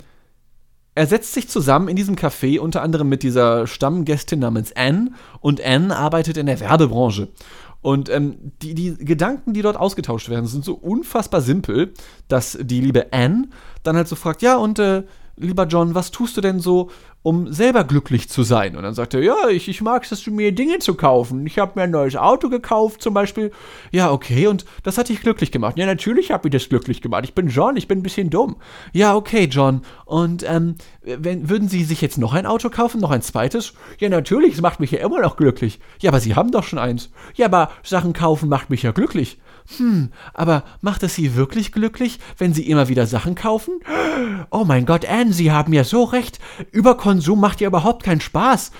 er 0.95 1.07
setzt 1.07 1.33
sich 1.33 1.47
zusammen 1.47 1.87
in 1.87 1.95
diesem 1.95 2.15
Café 2.15 2.59
unter 2.59 2.81
anderem 2.81 3.07
mit 3.07 3.23
dieser 3.23 3.67
Stammgästin 3.67 4.39
namens 4.39 4.73
Anne 4.75 5.11
und 5.39 5.63
Anne 5.63 5.95
arbeitet 5.95 6.37
in 6.37 6.45
der 6.45 6.59
Werbebranche. 6.59 7.29
Und 7.81 8.09
ähm, 8.09 8.51
die, 8.61 8.73
die 8.73 8.97
Gedanken, 8.97 9.53
die 9.53 9.61
dort 9.61 9.77
ausgetauscht 9.77 10.27
werden, 10.27 10.47
sind 10.47 10.65
so 10.65 10.73
unfassbar 10.73 11.41
simpel, 11.41 11.93
dass 12.27 12.57
die 12.59 12.81
liebe 12.81 13.13
Anne 13.13 13.47
dann 13.83 13.95
halt 13.95 14.09
so 14.09 14.17
fragt, 14.17 14.41
ja, 14.41 14.57
und 14.57 14.79
äh, 14.79 15.03
lieber 15.39 15.65
John, 15.65 15.95
was 15.95 16.11
tust 16.11 16.37
du 16.37 16.41
denn 16.41 16.59
so, 16.59 16.89
um 17.21 17.51
selber 17.51 17.83
glücklich 17.83 18.29
zu 18.29 18.43
sein? 18.43 18.75
Und 18.75 18.83
dann 18.83 18.93
sagt 18.93 19.13
er, 19.13 19.21
ja, 19.21 19.49
ich, 19.49 19.67
ich 19.67 19.81
mag 19.81 20.09
es, 20.09 20.27
mir 20.27 20.51
Dinge 20.51 20.79
zu 20.79 20.93
kaufen. 20.93 21.45
Ich 21.45 21.59
habe 21.59 21.73
mir 21.75 21.83
ein 21.83 21.91
neues 21.91 22.15
Auto 22.15 22.49
gekauft 22.49 23.01
zum 23.01 23.13
Beispiel. 23.13 23.51
Ja, 23.91 24.11
okay, 24.11 24.47
und 24.47 24.65
das 24.83 24.97
hat 24.97 25.09
dich 25.09 25.21
glücklich 25.21 25.51
gemacht. 25.51 25.77
Ja, 25.77 25.85
natürlich 25.85 26.31
habe 26.31 26.47
ich 26.47 26.51
das 26.51 26.69
glücklich 26.69 27.01
gemacht. 27.01 27.23
Ich 27.23 27.33
bin 27.33 27.47
John, 27.47 27.77
ich 27.77 27.87
bin 27.87 27.99
ein 27.99 28.03
bisschen 28.03 28.29
dumm. 28.29 28.57
Ja, 28.93 29.15
okay, 29.15 29.45
John. 29.45 29.81
Und 30.05 30.43
ähm, 30.47 30.75
wenn, 31.01 31.49
würden 31.49 31.67
Sie 31.67 31.83
sich 31.83 32.01
jetzt 32.01 32.17
noch 32.17 32.33
ein 32.33 32.45
Auto 32.45 32.69
kaufen, 32.69 33.01
noch 33.01 33.11
ein 33.11 33.21
zweites? 33.21 33.73
Ja, 33.99 34.09
natürlich, 34.09 34.53
es 34.53 34.61
macht 34.61 34.79
mich 34.79 34.91
ja 34.91 34.99
immer 34.99 35.21
noch 35.21 35.37
glücklich. 35.37 35.79
Ja, 36.01 36.11
aber 36.11 36.19
Sie 36.19 36.35
haben 36.35 36.51
doch 36.51 36.63
schon 36.63 36.79
eins. 36.79 37.11
Ja, 37.35 37.47
aber 37.47 37.71
Sachen 37.83 38.13
kaufen 38.13 38.49
macht 38.49 38.69
mich 38.69 38.83
ja 38.83 38.91
glücklich. 38.91 39.39
Hm, 39.77 40.09
aber 40.33 40.63
macht 40.81 41.03
es 41.03 41.15
Sie 41.15 41.35
wirklich 41.35 41.71
glücklich, 41.71 42.19
wenn 42.37 42.53
Sie 42.53 42.67
immer 42.67 42.87
wieder 42.87 43.05
Sachen 43.05 43.35
kaufen? 43.35 43.79
Oh 44.49 44.65
mein 44.65 44.85
Gott, 44.85 45.05
Anne, 45.05 45.31
Sie 45.31 45.51
haben 45.51 45.73
ja 45.73 45.83
so 45.83 46.03
recht. 46.03 46.39
Überkonsum 46.71 47.39
macht 47.39 47.61
ja 47.61 47.67
überhaupt 47.67 48.03
keinen 48.03 48.21
Spaß. 48.21 48.71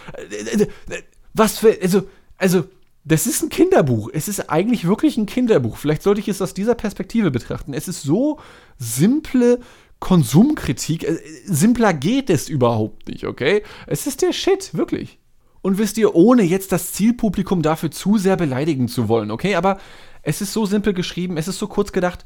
Was 1.33 1.59
für, 1.59 1.77
also, 1.81 2.07
also, 2.37 2.65
das 3.05 3.27
ist 3.27 3.43
ein 3.43 3.49
Kinderbuch. 3.49 4.09
Es 4.13 4.27
ist 4.27 4.49
eigentlich 4.49 4.85
wirklich 4.85 5.17
ein 5.17 5.25
Kinderbuch. 5.25 5.77
Vielleicht 5.77 6.03
sollte 6.03 6.21
ich 6.21 6.27
es 6.27 6.41
aus 6.41 6.53
dieser 6.53 6.75
Perspektive 6.75 7.31
betrachten. 7.31 7.73
Es 7.73 7.87
ist 7.87 8.01
so 8.01 8.39
simple 8.77 9.59
Konsumkritik. 9.99 11.03
Äh, 11.03 11.19
simpler 11.45 11.93
geht 11.93 12.29
es 12.29 12.49
überhaupt 12.49 13.07
nicht, 13.07 13.25
okay? 13.25 13.63
Es 13.87 14.07
ist 14.07 14.21
der 14.21 14.33
Shit, 14.33 14.73
wirklich. 14.73 15.19
Und 15.61 15.77
wisst 15.77 15.97
ihr, 15.97 16.15
ohne 16.15 16.43
jetzt 16.43 16.71
das 16.71 16.93
Zielpublikum 16.93 17.61
dafür 17.61 17.91
zu 17.91 18.17
sehr 18.17 18.37
beleidigen 18.37 18.87
zu 18.87 19.09
wollen, 19.09 19.29
okay? 19.29 19.55
Aber 19.55 19.77
es 20.21 20.41
ist 20.41 20.53
so 20.53 20.65
simpel 20.65 20.93
geschrieben, 20.93 21.37
es 21.37 21.47
ist 21.47 21.59
so 21.59 21.67
kurz 21.67 21.91
gedacht. 21.91 22.23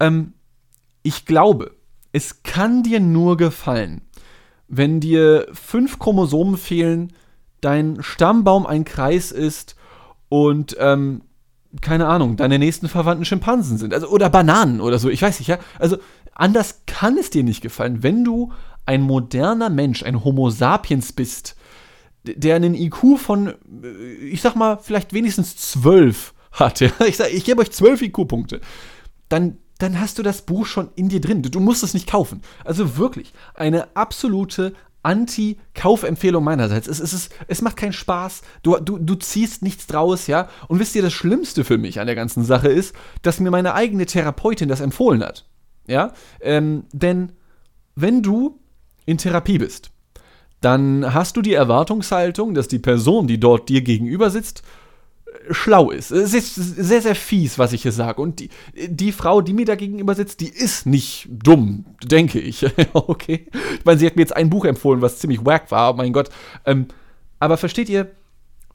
Ähm, 0.00 0.34
ich 1.02 1.26
glaube, 1.26 1.76
es 2.12 2.42
kann 2.42 2.82
dir 2.82 3.00
nur 3.00 3.36
gefallen, 3.36 4.02
wenn 4.68 5.00
dir 5.00 5.48
fünf 5.52 5.98
Chromosomen 5.98 6.56
fehlen, 6.56 7.12
dein 7.60 8.02
Stammbaum 8.02 8.66
ein 8.66 8.84
Kreis 8.84 9.32
ist 9.32 9.76
und 10.28 10.76
ähm, 10.78 11.22
keine 11.80 12.06
Ahnung, 12.06 12.36
deine 12.36 12.58
nächsten 12.58 12.88
Verwandten 12.88 13.24
Schimpansen 13.24 13.78
sind. 13.78 13.92
Also, 13.92 14.08
oder 14.08 14.30
Bananen 14.30 14.80
oder 14.80 14.98
so, 14.98 15.08
ich 15.10 15.20
weiß 15.20 15.38
nicht, 15.38 15.48
ja. 15.48 15.58
Also, 15.78 15.98
anders 16.32 16.82
kann 16.86 17.18
es 17.18 17.30
dir 17.30 17.44
nicht 17.44 17.60
gefallen, 17.60 18.02
wenn 18.02 18.24
du 18.24 18.52
ein 18.86 19.02
moderner 19.02 19.68
Mensch, 19.68 20.02
ein 20.02 20.24
Homo 20.24 20.48
sapiens 20.50 21.12
bist, 21.12 21.56
der 22.24 22.56
einen 22.56 22.74
IQ 22.74 23.18
von, 23.18 23.48
äh, 23.82 24.14
ich 24.24 24.40
sag 24.40 24.56
mal, 24.56 24.78
vielleicht 24.78 25.12
wenigstens 25.12 25.56
zwölf 25.56 26.32
hat, 26.52 26.80
ich 27.06 27.16
sage, 27.16 27.30
ich 27.30 27.44
gebe 27.44 27.60
euch 27.60 27.70
zwölf 27.70 28.02
IQ-Punkte, 28.02 28.60
dann, 29.28 29.58
dann 29.78 30.00
hast 30.00 30.18
du 30.18 30.22
das 30.22 30.42
Buch 30.42 30.66
schon 30.66 30.90
in 30.96 31.08
dir 31.08 31.20
drin. 31.20 31.42
Du, 31.42 31.50
du 31.50 31.60
musst 31.60 31.82
es 31.82 31.94
nicht 31.94 32.08
kaufen. 32.08 32.42
Also 32.64 32.96
wirklich, 32.96 33.32
eine 33.54 33.96
absolute 33.96 34.74
Anti-Kaufempfehlung 35.02 36.42
meinerseits. 36.42 36.88
Es, 36.88 37.00
es, 37.00 37.12
es, 37.12 37.28
es 37.46 37.62
macht 37.62 37.76
keinen 37.76 37.92
Spaß, 37.92 38.42
du, 38.62 38.76
du, 38.76 38.98
du 38.98 39.14
ziehst 39.14 39.62
nichts 39.62 39.86
draus, 39.86 40.26
ja. 40.26 40.48
Und 40.66 40.80
wisst 40.80 40.94
ihr, 40.96 41.02
das 41.02 41.12
Schlimmste 41.12 41.64
für 41.64 41.78
mich 41.78 42.00
an 42.00 42.06
der 42.06 42.16
ganzen 42.16 42.44
Sache 42.44 42.68
ist, 42.68 42.94
dass 43.22 43.40
mir 43.40 43.50
meine 43.50 43.74
eigene 43.74 44.06
Therapeutin 44.06 44.68
das 44.68 44.80
empfohlen 44.80 45.22
hat. 45.22 45.46
Ja, 45.86 46.12
ähm, 46.40 46.84
denn 46.92 47.32
wenn 47.94 48.22
du 48.22 48.60
in 49.06 49.16
Therapie 49.16 49.58
bist, 49.58 49.90
dann 50.60 51.14
hast 51.14 51.36
du 51.36 51.42
die 51.42 51.54
Erwartungshaltung, 51.54 52.52
dass 52.52 52.68
die 52.68 52.78
Person, 52.78 53.26
die 53.26 53.40
dort 53.40 53.68
dir 53.68 53.80
gegenüber 53.80 54.28
sitzt, 54.30 54.62
schlau 55.50 55.90
ist. 55.90 56.10
Es 56.10 56.34
ist 56.34 56.54
sehr, 56.54 57.02
sehr 57.02 57.14
fies, 57.14 57.58
was 57.58 57.72
ich 57.72 57.82
hier 57.82 57.92
sage. 57.92 58.20
Und 58.20 58.40
die, 58.40 58.50
die 58.88 59.12
Frau, 59.12 59.40
die 59.40 59.52
mir 59.52 59.64
da 59.64 59.74
gegenüber 59.74 60.14
sitzt, 60.14 60.40
die 60.40 60.48
ist 60.48 60.86
nicht 60.86 61.28
dumm, 61.30 61.84
denke 62.04 62.40
ich. 62.40 62.66
okay. 62.92 63.46
Ich 63.78 63.84
meine, 63.84 63.98
sie 63.98 64.06
hat 64.06 64.16
mir 64.16 64.22
jetzt 64.22 64.36
ein 64.36 64.50
Buch 64.50 64.64
empfohlen, 64.64 65.02
was 65.02 65.18
ziemlich 65.18 65.44
wack 65.44 65.70
war, 65.70 65.92
oh 65.92 65.96
mein 65.96 66.12
Gott. 66.12 66.30
Ähm, 66.64 66.88
aber 67.38 67.56
versteht 67.56 67.88
ihr, 67.88 68.10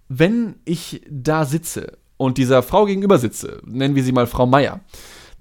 wenn 0.09 0.55
ich 0.65 1.01
da 1.09 1.45
sitze 1.45 1.97
und 2.17 2.37
dieser 2.37 2.63
Frau 2.63 2.85
gegenüber 2.85 3.17
sitze, 3.17 3.61
nennen 3.65 3.95
wir 3.95 4.03
sie 4.03 4.11
mal 4.11 4.27
Frau 4.27 4.45
Meier, 4.45 4.81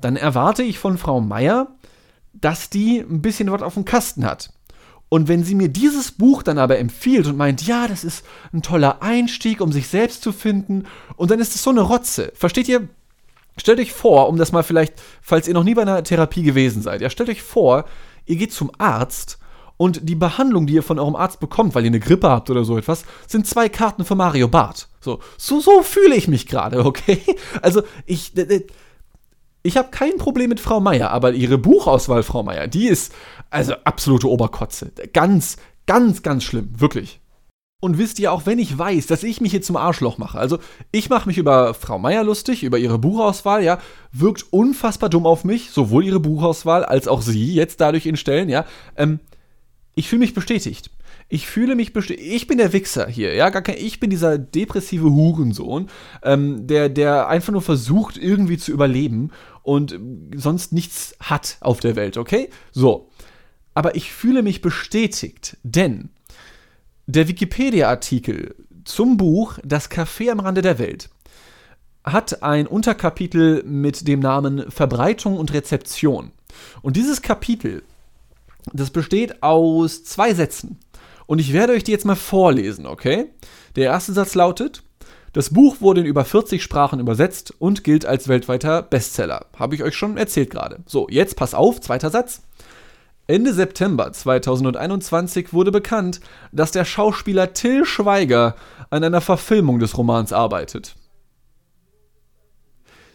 dann 0.01 0.17
erwarte 0.17 0.63
ich 0.63 0.79
von 0.79 0.99
Frau 0.99 1.21
Meier, 1.21 1.69
dass 2.33 2.71
die 2.71 2.99
ein 2.99 3.23
bisschen 3.23 3.51
was 3.51 3.63
auf 3.63 3.75
dem 3.75 3.85
Kasten 3.85 4.25
hat. 4.25 4.53
Und 5.13 5.29
wenn 5.29 5.45
sie 5.45 5.55
mir 5.55 5.69
dieses 5.69 6.11
Buch 6.11 6.43
dann 6.43 6.57
aber 6.57 6.79
empfiehlt 6.79 7.27
und 7.27 7.37
meint, 7.37 7.67
ja, 7.67 7.87
das 7.87 8.03
ist 8.03 8.25
ein 8.55 8.63
toller 8.63 9.03
Einstieg, 9.03 9.61
um 9.61 9.71
sich 9.71 9.89
selbst 9.89 10.23
zu 10.23 10.33
finden, 10.33 10.87
und 11.17 11.31
dann 11.31 11.39
ist 11.39 11.55
es 11.55 11.63
so 11.63 11.69
eine 11.69 11.83
Rotze. 11.83 12.33
Versteht 12.35 12.67
ihr? 12.67 12.89
Stellt 13.59 13.79
euch 13.79 13.93
vor, 13.93 14.31
um 14.31 14.39
das 14.39 14.53
mal 14.53 14.63
vielleicht, 14.63 14.95
falls 15.21 15.47
ihr 15.47 15.53
noch 15.53 15.65
nie 15.65 15.75
bei 15.75 15.83
einer 15.83 16.03
Therapie 16.03 16.43
gewesen 16.43 16.81
seid, 16.81 17.03
ja, 17.03 17.11
stellt 17.11 17.29
euch 17.29 17.43
vor, 17.43 17.85
ihr 18.25 18.37
geht 18.37 18.55
zum 18.55 18.71
Arzt 18.79 19.39
und 19.77 20.09
die 20.09 20.15
Behandlung, 20.15 20.67
die 20.67 20.73
ihr 20.73 20.83
von 20.83 20.99
eurem 20.99 21.15
Arzt 21.15 21.41
bekommt, 21.41 21.75
weil 21.75 21.85
ihr 21.85 21.91
eine 21.91 22.01
Grippe 22.01 22.31
habt 22.31 22.49
oder 22.49 22.65
so 22.65 22.79
etwas, 22.79 23.05
sind 23.27 23.47
zwei 23.47 23.69
Karten 23.69 24.07
für 24.07 24.15
Mario 24.15 24.49
Bart. 24.49 24.89
So, 25.03 25.21
so, 25.37 25.61
so 25.61 25.83
fühle 25.83 26.15
ich 26.15 26.27
mich 26.27 26.47
gerade, 26.47 26.79
okay? 26.87 27.21
Also, 27.61 27.83
ich, 28.07 28.33
ich 29.63 29.77
habe 29.77 29.91
kein 29.91 30.17
Problem 30.17 30.49
mit 30.49 30.61
Frau 30.61 30.81
Meier, 30.81 31.11
aber 31.11 31.33
ihre 31.33 31.59
Buchauswahl, 31.59 32.23
Frau 32.23 32.43
Meier, 32.43 32.67
die 32.67 32.89
ist 32.89 33.13
also 33.53 33.75
absolute 33.85 34.29
Oberkotze. 34.29 34.93
Ganz, 35.13 35.57
ganz, 35.87 36.23
ganz 36.23 36.45
schlimm, 36.45 36.71
wirklich. 36.79 37.21
Und 37.81 37.99
wisst 37.99 38.21
ihr, 38.21 38.33
auch 38.33 38.47
wenn 38.47 38.61
ich 38.61 38.79
weiß, 38.79 39.09
dass 39.09 39.25
ich 39.25 39.41
mich 39.41 39.51
hier 39.51 39.63
zum 39.63 39.77
Arschloch 39.77 40.17
mache, 40.17 40.39
also 40.39 40.59
ich 40.93 41.11
mache 41.11 41.29
mich 41.29 41.37
über 41.37 41.75
Frau 41.75 41.99
Meier 41.99 42.23
lustig, 42.23 42.63
über 42.63 42.79
ihre 42.79 42.99
Buchauswahl, 42.99 43.65
ja, 43.65 43.79
wirkt 44.13 44.47
unfassbar 44.53 45.11
dumm 45.11 45.27
auf 45.27 45.45
mich, 45.45 45.71
sowohl 45.71 46.05
ihre 46.05 46.21
Buchauswahl 46.21 46.85
als 46.85 47.09
auch 47.09 47.23
sie 47.23 47.53
jetzt 47.53 47.81
dadurch 47.81 48.07
in 48.07 48.17
Stellen, 48.17 48.49
ja. 48.49 48.65
Ähm, 48.97 49.19
ich 49.95 50.09
fühle 50.09 50.21
mich 50.21 50.33
bestätigt. 50.33 50.91
Ich 51.29 51.47
fühle 51.47 51.75
mich 51.75 51.93
bestätigt. 51.93 52.33
Ich 52.33 52.47
bin 52.47 52.59
der 52.59 52.73
Wichser 52.73 53.09
hier, 53.09 53.35
ja, 53.35 53.51
gar 53.51 53.63
kein, 53.63 53.77
ich 53.79 53.99
bin 53.99 54.11
dieser 54.11 54.39
depressive 54.39 55.11
Hurensohn, 55.11 55.89
ähm, 56.23 56.67
der, 56.69 56.89
der 56.89 57.27
einfach 57.27 57.53
nur 57.53 57.63
versucht, 57.63 58.17
irgendwie 58.17 58.59
zu 58.59 58.71
überleben 58.71 59.33
und 59.63 59.99
sonst 60.37 60.73
nichts 60.73 61.17
hat 61.21 61.57
auf 61.61 61.81
der 61.81 61.97
Welt, 61.97 62.17
okay? 62.17 62.49
So. 62.71 63.09
Aber 63.75 63.95
ich 63.97 64.13
fühle 64.13 64.43
mich 64.43 64.61
bestätigt, 64.61 65.57
denn 65.63 66.11
der 67.07 67.29
Wikipedia-Artikel 67.29 68.55
zum 68.85 69.17
Buch 69.17 69.59
Das 69.65 69.91
Café 69.91 70.31
am 70.31 70.41
Rande 70.41 70.63
der 70.63 70.79
Welt 70.79 71.11
hat 72.05 72.43
ein 72.43 72.67
Unterkapitel 72.67 73.63
mit 73.65 74.09
dem 74.09 74.21
Namen 74.21 74.71
Verbreitung 74.71 75.37
und 75.37 75.53
Rezeption. 75.53 76.33
Und 76.83 76.97
dieses 76.97 77.23
Kapitel, 77.23 77.85
das 78.73 78.91
besteht 78.91 79.43
aus 79.43 80.05
zwei 80.05 80.35
Sätzen. 80.35 80.81
Und 81.27 81.39
ich 81.39 81.53
werde 81.53 81.73
euch 81.73 81.85
die 81.85 81.93
jetzt 81.93 82.05
mal 82.05 82.17
vorlesen, 82.17 82.87
okay? 82.87 83.27
Der 83.77 83.85
erste 83.85 84.13
Satz 84.13 84.35
lautet, 84.35 84.83
das 85.33 85.51
Buch 85.51 85.81
wurde 85.81 86.03
in 86.03 86.07
über 86.07 86.25
40 86.25 86.63
Sprachen 86.63 87.01
übersetzt 87.01 87.55
und 87.59 87.85
gilt 87.85 88.05
als 88.05 88.29
weltweiter 88.29 88.83
Bestseller. 88.83 89.47
Habe 89.57 89.75
ich 89.75 89.83
euch 89.83 89.97
schon 89.97 90.19
erzählt 90.19 90.51
gerade. 90.51 90.81
So, 90.87 91.07
jetzt 91.09 91.37
pass 91.37 91.55
auf, 91.55 91.81
zweiter 91.81 92.11
Satz. 92.11 92.43
Ende 93.27 93.55
September 93.55 94.13
2021 94.13 95.53
wurde 95.53 95.71
bekannt, 95.71 96.21
dass 96.51 96.73
der 96.73 96.85
Schauspieler 96.85 97.53
Till 97.53 97.85
Schweiger 97.85 98.57
an 98.91 99.05
einer 99.05 99.21
Verfilmung 99.21 99.79
des 99.79 99.97
Romans 99.97 100.33
arbeitet. 100.33 100.97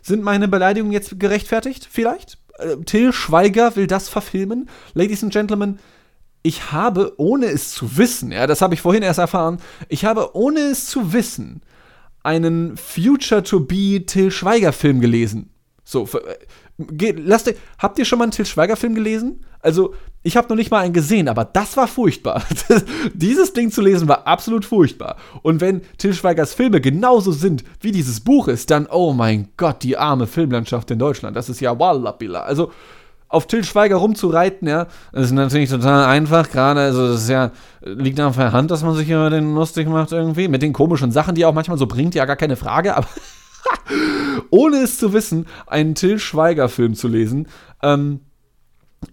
Sind 0.02 0.24
meine 0.24 0.48
Beleidigungen 0.48 0.94
jetzt 0.94 1.20
gerechtfertigt? 1.20 1.88
Vielleicht? 1.90 2.38
Äh, 2.58 2.78
Till 2.86 3.12
Schweiger 3.12 3.76
will 3.76 3.88
das 3.88 4.08
verfilmen? 4.08 4.70
Ladies 4.94 5.24
and 5.24 5.34
Gentlemen, 5.34 5.80
ich 6.42 6.72
habe, 6.72 7.14
ohne 7.18 7.48
es 7.48 7.72
zu 7.72 7.98
wissen, 7.98 8.32
ja, 8.32 8.48
das 8.48 8.62
habe 8.62 8.74
ich 8.74 8.82
vorhin 8.82 9.04
erst 9.04 9.20
erfahren, 9.20 9.58
ich 9.90 10.06
habe, 10.06 10.36
ohne 10.36 10.62
es 10.62 10.86
zu 10.86 11.12
wissen, 11.12 11.62
einen 12.24 12.78
Future 12.78 13.44
to 13.44 13.60
Be 13.60 14.06
Till 14.06 14.32
Schweiger 14.32 14.72
Film 14.72 15.02
gelesen. 15.02 15.50
So, 15.84 16.08
geht, 16.78 17.20
lasst 17.20 17.54
habt 17.80 18.00
ihr 18.00 18.06
schon 18.06 18.20
mal 18.20 18.26
einen 18.26 18.32
Till 18.32 18.46
Schweiger 18.46 18.76
Film 18.76 18.96
gelesen? 18.96 19.46
Also, 19.60 19.94
Ich 20.24 20.36
habe 20.36 20.50
noch 20.50 20.58
nicht 20.58 20.72
mal 20.72 20.80
einen 20.82 20.94
gesehen, 20.94 21.30
aber 21.30 21.46
das 21.46 21.78
war 21.78 21.88
furchtbar. 21.88 22.44
dieses 23.14 23.54
Ding 23.54 23.72
zu 23.72 23.82
lesen 23.82 24.10
war 24.10 24.28
absolut 24.28 24.66
furchtbar. 24.66 25.16
Und 25.42 25.62
wenn 25.62 25.82
Til 25.98 26.14
Schweigers 26.14 26.54
Filme 26.54 26.82
genauso 26.82 27.32
sind, 27.32 27.64
wie 27.80 27.94
dieses 27.94 28.20
Buch 28.20 28.50
ist, 28.50 28.70
dann, 28.70 28.88
oh 28.92 29.14
mein 29.14 29.48
Gott, 29.56 29.84
die 29.84 29.96
arme 29.96 30.28
Filmlandschaft 30.28 30.92
in 30.92 31.00
Deutschland. 31.00 31.38
Das 31.38 31.48
ist 31.48 31.62
ja 31.62 31.80
wallabilla. 31.80 32.42
Also, 32.42 32.72
auf 33.30 33.48
Til 33.48 33.64
Schweiger 33.64 33.98
rumzureiten, 33.98 34.68
ja, 34.68 34.88
ist 35.14 35.32
natürlich 35.32 35.70
total 35.70 36.06
einfach, 36.06 36.50
gerade, 36.50 36.82
also 36.82 37.08
das 37.08 37.24
ist 37.24 37.30
ja, 37.30 37.52
liegt 37.82 38.20
auf 38.20 38.38
der 38.38 38.52
Hand, 38.52 38.72
dass 38.72 38.84
man 38.84 38.96
sich 38.96 39.10
über 39.10 39.30
den 39.30 39.54
lustig 39.54 39.88
macht 39.88 40.12
irgendwie, 40.12 40.48
mit 40.48 40.62
den 40.62 40.74
komischen 40.74 41.12
Sachen, 41.12 41.36
die 41.36 41.44
er 41.44 41.50
auch 41.50 41.54
manchmal 41.54 41.78
so 41.78 41.88
bringt, 41.88 42.16
ja, 42.16 42.26
gar 42.26 42.38
keine 42.38 42.56
Frage, 42.56 42.96
aber 42.96 43.08
ohne 44.50 44.78
es 44.78 44.98
zu 44.98 45.14
wissen, 45.14 45.46
einen 45.66 45.96
Til 45.96 46.20
Schweiger-Film 46.20 46.96
zu 46.96 47.08
lesen, 47.08 47.48
ähm, 47.82 48.22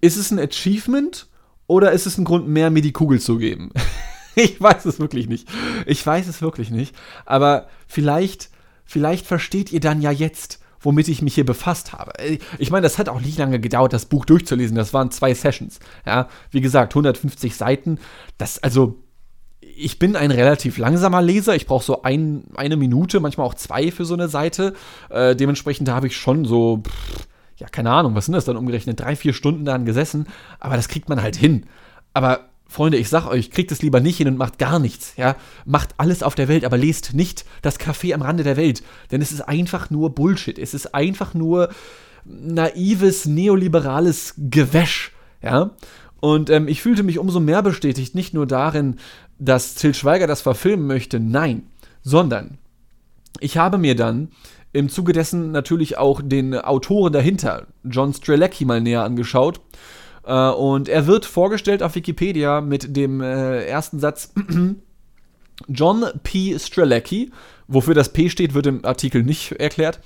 ist 0.01 0.17
es 0.17 0.31
ein 0.31 0.39
Achievement 0.39 1.29
oder 1.67 1.93
ist 1.93 2.07
es 2.07 2.19
ein 2.19 2.25
Grund 2.25 2.49
mehr, 2.49 2.71
mir 2.71 2.83
die 2.83 2.93
Kugel 2.93 3.21
zu 3.21 3.39
geben? 3.39 3.71
ich 4.35 4.61
weiß 4.61 4.85
es 4.87 4.99
wirklich 5.01 5.29
nicht. 5.29 5.49
Ich 5.87 6.05
weiß 6.05 6.27
es 6.27 6.43
wirklich 6.43 6.71
nicht, 6.71 6.95
aber 7.27 7.69
vielleicht, 7.87 8.51
vielleicht 8.85 9.27
versteht 9.27 9.73
ihr 9.73 9.81
dann 9.81 10.01
ja 10.01 10.11
jetzt, 10.11 10.61
womit 10.81 11.09
ich 11.09 11.23
mich 11.23 11.35
hier 11.35 11.47
befasst 11.47 11.93
habe. 11.93 12.13
Ich 12.59 12.71
meine, 12.71 12.83
das 12.83 12.99
hat 12.99 13.09
auch 13.09 13.21
nicht 13.21 13.39
lange 13.39 13.59
gedauert, 13.59 13.93
das 13.93 14.07
Buch 14.07 14.25
durchzulesen. 14.27 14.77
Das 14.77 14.93
waren 14.93 15.11
zwei 15.11 15.33
Sessions. 15.33 15.81
Ja, 16.05 16.29
wie 16.51 16.61
gesagt, 16.61 16.93
150 16.93 17.57
Seiten. 17.57 17.99
Das, 18.37 18.63
also, 18.63 19.03
ich 19.77 19.99
bin 19.99 20.17
ein 20.17 20.31
relativ 20.31 20.79
langsamer 20.79 21.23
Leser. 21.23 21.55
Ich 21.55 21.67
brauche 21.67 21.85
so 21.85 22.03
ein, 22.03 22.45
eine 22.57 22.77
Minute, 22.77 23.21
manchmal 23.21 23.47
auch 23.47 23.55
zwei 23.55 23.91
für 23.91 24.05
so 24.05 24.15
eine 24.15 24.29
Seite. 24.29 24.75
Äh, 25.11 25.37
dementsprechend 25.37 25.89
habe 25.89 26.07
ich 26.07 26.17
schon 26.17 26.45
so, 26.45 26.83
pff, 26.87 27.27
ja, 27.57 27.69
keine 27.69 27.91
Ahnung, 27.91 28.15
was 28.15 28.27
sind 28.27 28.35
das 28.35 28.45
dann 28.45 28.57
umgerechnet? 28.57 29.01
Drei, 29.01 29.17
vier 29.17 29.33
Stunden 29.33 29.65
daran 29.65 29.85
gesessen. 29.85 30.27
Aber 30.61 30.77
das 30.77 30.89
kriegt 30.89 31.09
man 31.09 31.23
halt 31.23 31.37
hin. 31.37 31.67
Aber 32.13 32.49
Freunde, 32.67 32.99
ich 32.99 33.09
sag 33.09 33.27
euch, 33.27 33.51
kriegt 33.51 33.71
es 33.71 33.83
lieber 33.83 34.01
nicht 34.01 34.17
hin 34.17 34.29
und 34.29 34.39
macht 34.39 34.59
gar 34.59 34.79
nichts, 34.79 35.15
ja? 35.17 35.37
Macht 35.65 35.91
alles 35.99 36.23
auf 36.23 36.35
der 36.35 36.49
Welt, 36.49 36.65
aber 36.65 36.77
lest 36.77 37.15
nicht 37.15 37.45
das 37.63 37.79
Café 37.79 38.15
am 38.15 38.23
Rande 38.23 38.43
der 38.43 38.57
Welt, 38.57 38.83
denn 39.13 39.21
es 39.21 39.33
ist 39.33 39.43
einfach 39.43 39.91
nur 39.91 40.15
Bullshit. 40.15 40.59
Es 40.59 40.75
ist 40.75 40.95
einfach 40.95 41.35
nur 41.35 41.69
naives, 42.25 43.27
neoliberales 43.27 44.35
Gewäsch, 44.39 45.13
ja? 45.43 45.71
Und 46.21 46.49
ähm, 46.49 46.69
ich 46.69 46.81
fühlte 46.81 47.03
mich 47.03 47.19
umso 47.19 47.39
mehr 47.39 47.63
bestätigt, 47.63 48.15
nicht 48.15 48.33
nur 48.33 48.47
darin, 48.47 48.97
dass 49.39 49.75
Till 49.75 49.95
Schweiger 49.95 50.27
das 50.27 50.43
verfilmen 50.43 50.87
möchte, 50.87 51.21
nein, 51.21 51.65
sondern 52.03 52.59
ich 53.41 53.57
habe 53.57 53.79
mir 53.79 53.97
dann 53.97 54.29
im 54.73 54.89
Zuge 54.89 55.13
dessen 55.13 55.53
natürlich 55.53 55.99
auch 55.99 56.21
den 56.23 56.55
Autoren 56.57 57.13
dahinter, 57.13 57.67
John 57.85 58.13
Strelecki, 58.13 58.65
mal 58.65 58.81
näher 58.81 59.05
angeschaut. 59.05 59.61
Äh, 60.25 60.51
und 60.51 60.89
er 60.89 61.07
wird 61.07 61.25
vorgestellt 61.25 61.83
auf 61.83 61.95
Wikipedia 61.95 62.61
mit 62.61 62.97
dem 62.97 63.21
äh, 63.21 63.65
ersten 63.65 64.01
Satz 64.01 64.33
John 65.69 66.05
P. 66.23 66.59
Strelecki, 66.59 67.31
wofür 67.67 67.95
das 67.95 68.13
P 68.13 68.29
steht, 68.29 68.55
wird 68.55 68.67
im 68.67 68.85
Artikel 68.85 69.23
nicht 69.23 69.53
erklärt, 69.53 70.01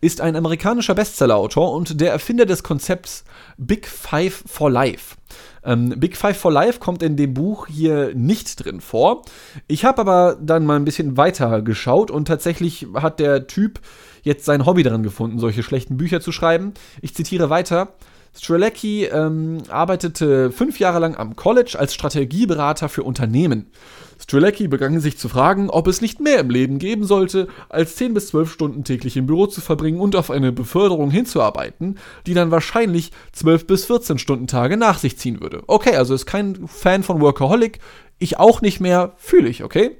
ist 0.00 0.20
ein 0.20 0.36
amerikanischer 0.36 0.94
Bestsellerautor 0.94 1.72
und 1.72 2.00
der 2.00 2.12
Erfinder 2.12 2.46
des 2.46 2.62
Konzepts 2.62 3.24
Big 3.56 3.86
Five 3.86 4.44
for 4.46 4.70
Life. 4.70 5.16
Ähm, 5.64 5.94
Big 5.98 6.16
Five 6.16 6.36
for 6.36 6.52
Life 6.52 6.78
kommt 6.80 7.02
in 7.02 7.16
dem 7.16 7.34
Buch 7.34 7.66
hier 7.66 8.14
nicht 8.14 8.64
drin 8.64 8.80
vor. 8.80 9.22
Ich 9.66 9.84
habe 9.84 10.00
aber 10.00 10.36
dann 10.40 10.66
mal 10.66 10.76
ein 10.76 10.84
bisschen 10.84 11.16
weiter 11.16 11.62
geschaut 11.62 12.10
und 12.10 12.26
tatsächlich 12.26 12.86
hat 12.94 13.20
der 13.20 13.46
Typ 13.46 13.80
jetzt 14.22 14.44
sein 14.44 14.66
Hobby 14.66 14.82
daran 14.82 15.02
gefunden, 15.02 15.38
solche 15.38 15.62
schlechten 15.62 15.96
Bücher 15.96 16.20
zu 16.20 16.32
schreiben. 16.32 16.74
Ich 17.00 17.14
zitiere 17.14 17.50
weiter. 17.50 17.94
Strelecki 18.36 19.04
ähm, 19.04 19.58
arbeitete 19.68 20.50
fünf 20.50 20.80
Jahre 20.80 20.98
lang 20.98 21.16
am 21.16 21.36
College 21.36 21.76
als 21.78 21.94
Strategieberater 21.94 22.88
für 22.88 23.04
Unternehmen. 23.04 23.70
Strelecki 24.18 24.68
begann 24.68 25.00
sich 25.00 25.18
zu 25.18 25.28
fragen, 25.28 25.70
ob 25.70 25.86
es 25.86 26.00
nicht 26.00 26.20
mehr 26.20 26.38
im 26.40 26.50
Leben 26.50 26.78
geben 26.78 27.04
sollte, 27.04 27.48
als 27.68 27.96
10 27.96 28.14
bis 28.14 28.28
12 28.28 28.52
Stunden 28.52 28.84
täglich 28.84 29.16
im 29.16 29.26
Büro 29.26 29.46
zu 29.46 29.60
verbringen 29.60 30.00
und 30.00 30.16
auf 30.16 30.30
eine 30.30 30.52
Beförderung 30.52 31.10
hinzuarbeiten, 31.10 31.98
die 32.26 32.34
dann 32.34 32.50
wahrscheinlich 32.50 33.12
12 33.32 33.66
bis 33.66 33.84
14 33.86 34.18
Stunden 34.18 34.46
Tage 34.46 34.76
nach 34.76 34.98
sich 34.98 35.18
ziehen 35.18 35.40
würde. 35.40 35.62
Okay, 35.66 35.96
also 35.96 36.14
ist 36.14 36.26
kein 36.26 36.66
Fan 36.66 37.02
von 37.02 37.20
Workaholic, 37.20 37.80
ich 38.18 38.38
auch 38.38 38.62
nicht 38.62 38.80
mehr, 38.80 39.12
fühle 39.16 39.48
ich, 39.48 39.64
okay? 39.64 39.96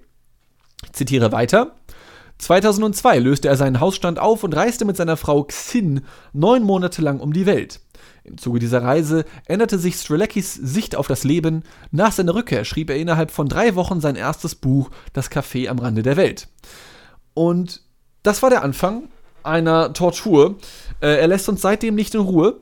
Ich 0.85 0.92
zitiere 0.92 1.33
weiter. 1.33 1.77
2002 2.38 3.18
löste 3.18 3.48
er 3.48 3.57
seinen 3.57 3.81
Hausstand 3.81 4.18
auf 4.18 4.44
und 4.44 4.55
reiste 4.55 4.85
mit 4.85 4.96
seiner 4.96 5.16
Frau 5.16 5.44
Xin 5.44 6.05
neun 6.33 6.62
Monate 6.62 7.00
lang 7.03 7.20
um 7.20 7.33
die 7.33 7.46
Welt. 7.46 7.81
Im 8.24 8.38
Zuge 8.38 8.58
dieser 8.58 8.82
Reise 8.82 9.26
änderte 9.44 9.78
sich 9.78 9.96
Streleckis 9.96 10.54
Sicht 10.54 10.96
auf 10.96 11.06
das 11.06 11.24
Leben. 11.24 11.62
Nach 11.90 12.10
seiner 12.10 12.34
Rückkehr 12.34 12.64
schrieb 12.64 12.88
er 12.88 12.96
innerhalb 12.96 13.30
von 13.30 13.48
drei 13.48 13.74
Wochen 13.74 14.00
sein 14.00 14.16
erstes 14.16 14.54
Buch, 14.54 14.90
Das 15.12 15.30
Café 15.30 15.68
am 15.68 15.78
Rande 15.78 16.02
der 16.02 16.16
Welt. 16.16 16.48
Und 17.34 17.82
das 18.22 18.42
war 18.42 18.48
der 18.48 18.62
Anfang 18.62 19.08
einer 19.42 19.92
Tortur. 19.92 20.56
Äh, 21.00 21.20
er 21.20 21.28
lässt 21.28 21.50
uns 21.50 21.60
seitdem 21.60 21.94
nicht 21.94 22.14
in 22.14 22.22
Ruhe 22.22 22.60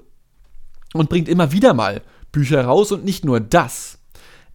und 0.94 1.08
bringt 1.08 1.28
immer 1.28 1.52
wieder 1.52 1.74
mal 1.74 2.02
Bücher 2.32 2.64
raus 2.64 2.90
und 2.90 3.04
nicht 3.04 3.24
nur 3.24 3.38
das. 3.38 3.98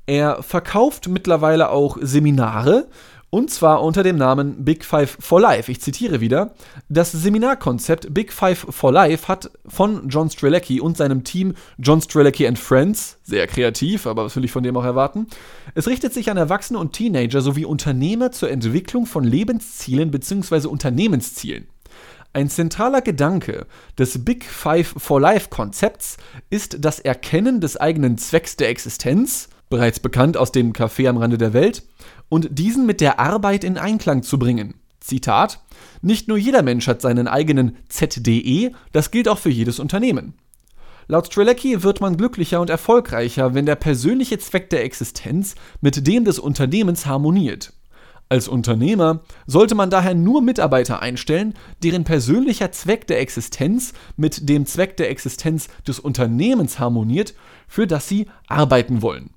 Er 0.08 0.44
verkauft 0.44 1.08
mittlerweile 1.08 1.70
auch 1.70 1.98
Seminare 2.02 2.90
und 3.30 3.52
zwar 3.52 3.84
unter 3.84 4.04
dem 4.04 4.16
Namen 4.16 4.64
Big 4.64 4.86
Five 4.86 5.18
for 5.20 5.42
Life. 5.42 5.72
Ich 5.72 5.82
zitiere 5.82 6.22
wieder. 6.22 6.54
Das 6.88 7.12
Seminarkonzept 7.12 8.14
Big 8.14 8.32
Five 8.32 8.68
for 8.70 8.92
Life 8.92 9.28
hat 9.28 9.52
von 9.66 10.08
John 10.08 10.30
Strelecki 10.30 10.80
und 10.80 10.98
seinem 10.98 11.24
Team 11.24 11.54
John 11.78 12.02
Strelecki 12.02 12.48
and 12.48 12.58
Friends, 12.58 13.20
sehr 13.24 13.48
kreativ, 13.48 14.08
aber 14.08 14.26
was 14.26 14.36
will 14.36 14.46
ich 14.46 14.52
von 14.52 14.64
dem 14.64 14.78
auch 14.78 14.86
erwarten? 14.86 15.28
Es 15.76 15.88
richtet 15.88 16.14
sich 16.14 16.32
an 16.32 16.38
Erwachsene 16.38 16.80
und 16.80 16.94
Teenager 16.94 17.42
sowie 17.42 17.66
Unternehmer 17.66 18.32
zur 18.32 18.50
Entwicklung 18.50 19.06
von 19.06 19.24
Lebenszielen 19.24 20.12
bzw. 20.12 20.68
Unternehmenszielen. 20.68 21.68
Ein 22.34 22.50
zentraler 22.50 23.02
Gedanke 23.02 23.66
des 23.98 24.24
Big 24.24 24.46
Five 24.46 24.94
for 24.98 25.20
Life 25.20 25.50
Konzepts 25.50 26.18
ist 26.50 26.78
das 26.86 27.00
Erkennen 27.00 27.62
des 27.62 27.78
eigenen 27.78 28.18
Zwecks 28.18 28.56
der 28.58 28.70
Existenz, 28.70 29.50
bereits 29.70 30.00
bekannt 30.00 30.38
aus 30.38 30.52
dem 30.52 30.74
Café 30.74 31.08
am 31.10 31.18
Rande 31.18 31.38
der 31.38 31.54
Welt, 31.54 31.84
und 32.30 32.50
diesen 32.52 32.86
mit 32.86 33.02
der 33.02 33.20
Arbeit 33.20 33.64
in 33.64 33.78
Einklang 33.78 34.24
zu 34.24 34.38
bringen. 34.40 34.76
Zitat: 35.00 35.62
Nicht 36.02 36.28
nur 36.28 36.38
jeder 36.38 36.64
Mensch 36.64 36.88
hat 36.88 37.02
seinen 37.02 37.28
eigenen 37.28 37.78
ZDE, 37.90 38.72
das 38.92 39.12
gilt 39.12 39.28
auch 39.28 39.38
für 39.38 39.50
jedes 39.50 39.80
Unternehmen. 39.80 40.34
Laut 41.10 41.28
Strelecki 41.28 41.84
wird 41.84 42.02
man 42.02 42.18
glücklicher 42.18 42.60
und 42.60 42.70
erfolgreicher, 42.70 43.54
wenn 43.54 43.66
der 43.66 43.76
persönliche 43.76 44.40
Zweck 44.40 44.70
der 44.70 44.84
Existenz 44.84 45.56
mit 45.80 46.06
dem 46.06 46.26
des 46.26 46.38
Unternehmens 46.38 47.06
harmoniert. 47.06 47.72
Als 48.30 48.50
Unternehmer 48.50 49.22
sollte 49.46 49.74
man 49.74 49.90
daher 49.90 50.14
nur 50.14 50.42
Mitarbeiter 50.42 51.02
einstellen, 51.02 51.54
deren 51.82 52.04
persönlicher 52.04 52.74
Zweck 52.74 53.08
der 53.08 53.22
Existenz 53.22 53.94
mit 54.18 54.50
dem 54.50 54.66
Zweck 54.66 54.98
der 54.98 55.10
Existenz 55.10 55.70
des 55.88 56.00
Unternehmens 56.00 56.78
harmoniert, 56.78 57.36
für 57.70 57.88
das 57.88 58.10
sie 58.10 58.28
arbeiten 58.48 59.02
wollen. 59.02 59.30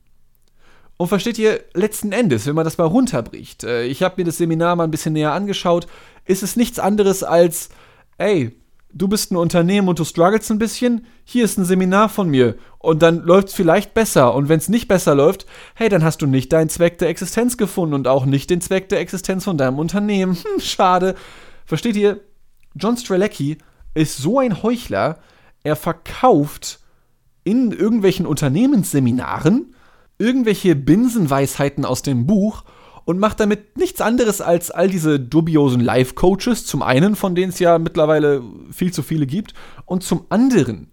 Und 1.00 1.08
versteht 1.08 1.38
ihr, 1.38 1.64
letzten 1.72 2.12
Endes, 2.12 2.46
wenn 2.46 2.54
man 2.54 2.66
das 2.66 2.76
mal 2.76 2.84
runterbricht, 2.84 3.64
äh, 3.64 3.84
ich 3.84 4.02
habe 4.02 4.16
mir 4.18 4.26
das 4.26 4.36
Seminar 4.36 4.76
mal 4.76 4.84
ein 4.84 4.90
bisschen 4.90 5.14
näher 5.14 5.32
angeschaut, 5.32 5.86
ist 6.26 6.42
es 6.42 6.56
nichts 6.56 6.78
anderes 6.78 7.22
als, 7.22 7.70
ey, 8.18 8.54
du 8.92 9.08
bist 9.08 9.32
ein 9.32 9.36
Unternehmen 9.36 9.88
und 9.88 9.98
du 9.98 10.04
struggles 10.04 10.50
ein 10.50 10.58
bisschen, 10.58 11.06
hier 11.24 11.46
ist 11.46 11.56
ein 11.56 11.64
Seminar 11.64 12.10
von 12.10 12.28
mir 12.28 12.56
und 12.76 13.00
dann 13.00 13.22
läuft 13.22 13.48
es 13.48 13.54
vielleicht 13.54 13.94
besser 13.94 14.34
und 14.34 14.50
wenn 14.50 14.58
es 14.58 14.68
nicht 14.68 14.88
besser 14.88 15.14
läuft, 15.14 15.46
hey, 15.74 15.88
dann 15.88 16.04
hast 16.04 16.20
du 16.20 16.26
nicht 16.26 16.52
deinen 16.52 16.68
Zweck 16.68 16.98
der 16.98 17.08
Existenz 17.08 17.56
gefunden 17.56 17.94
und 17.94 18.06
auch 18.06 18.26
nicht 18.26 18.50
den 18.50 18.60
Zweck 18.60 18.90
der 18.90 19.00
Existenz 19.00 19.44
von 19.44 19.56
deinem 19.56 19.78
Unternehmen. 19.78 20.36
Hm, 20.44 20.60
schade. 20.60 21.14
Versteht 21.64 21.96
ihr? 21.96 22.20
John 22.74 22.98
Strelecki 22.98 23.56
ist 23.94 24.18
so 24.18 24.38
ein 24.38 24.62
Heuchler, 24.62 25.18
er 25.62 25.76
verkauft 25.76 26.78
in 27.42 27.72
irgendwelchen 27.72 28.26
Unternehmensseminaren 28.26 29.74
irgendwelche 30.20 30.76
Binsenweisheiten 30.76 31.84
aus 31.84 32.02
dem 32.02 32.26
Buch 32.26 32.64
und 33.04 33.18
macht 33.18 33.40
damit 33.40 33.76
nichts 33.76 34.00
anderes 34.00 34.40
als 34.40 34.70
all 34.70 34.88
diese 34.88 35.18
dubiosen 35.18 35.80
Life-Coaches, 35.80 36.66
zum 36.66 36.82
einen, 36.82 37.16
von 37.16 37.34
denen 37.34 37.50
es 37.50 37.58
ja 37.58 37.78
mittlerweile 37.78 38.42
viel 38.70 38.92
zu 38.92 39.02
viele 39.02 39.26
gibt, 39.26 39.54
und 39.86 40.04
zum 40.04 40.26
anderen 40.28 40.92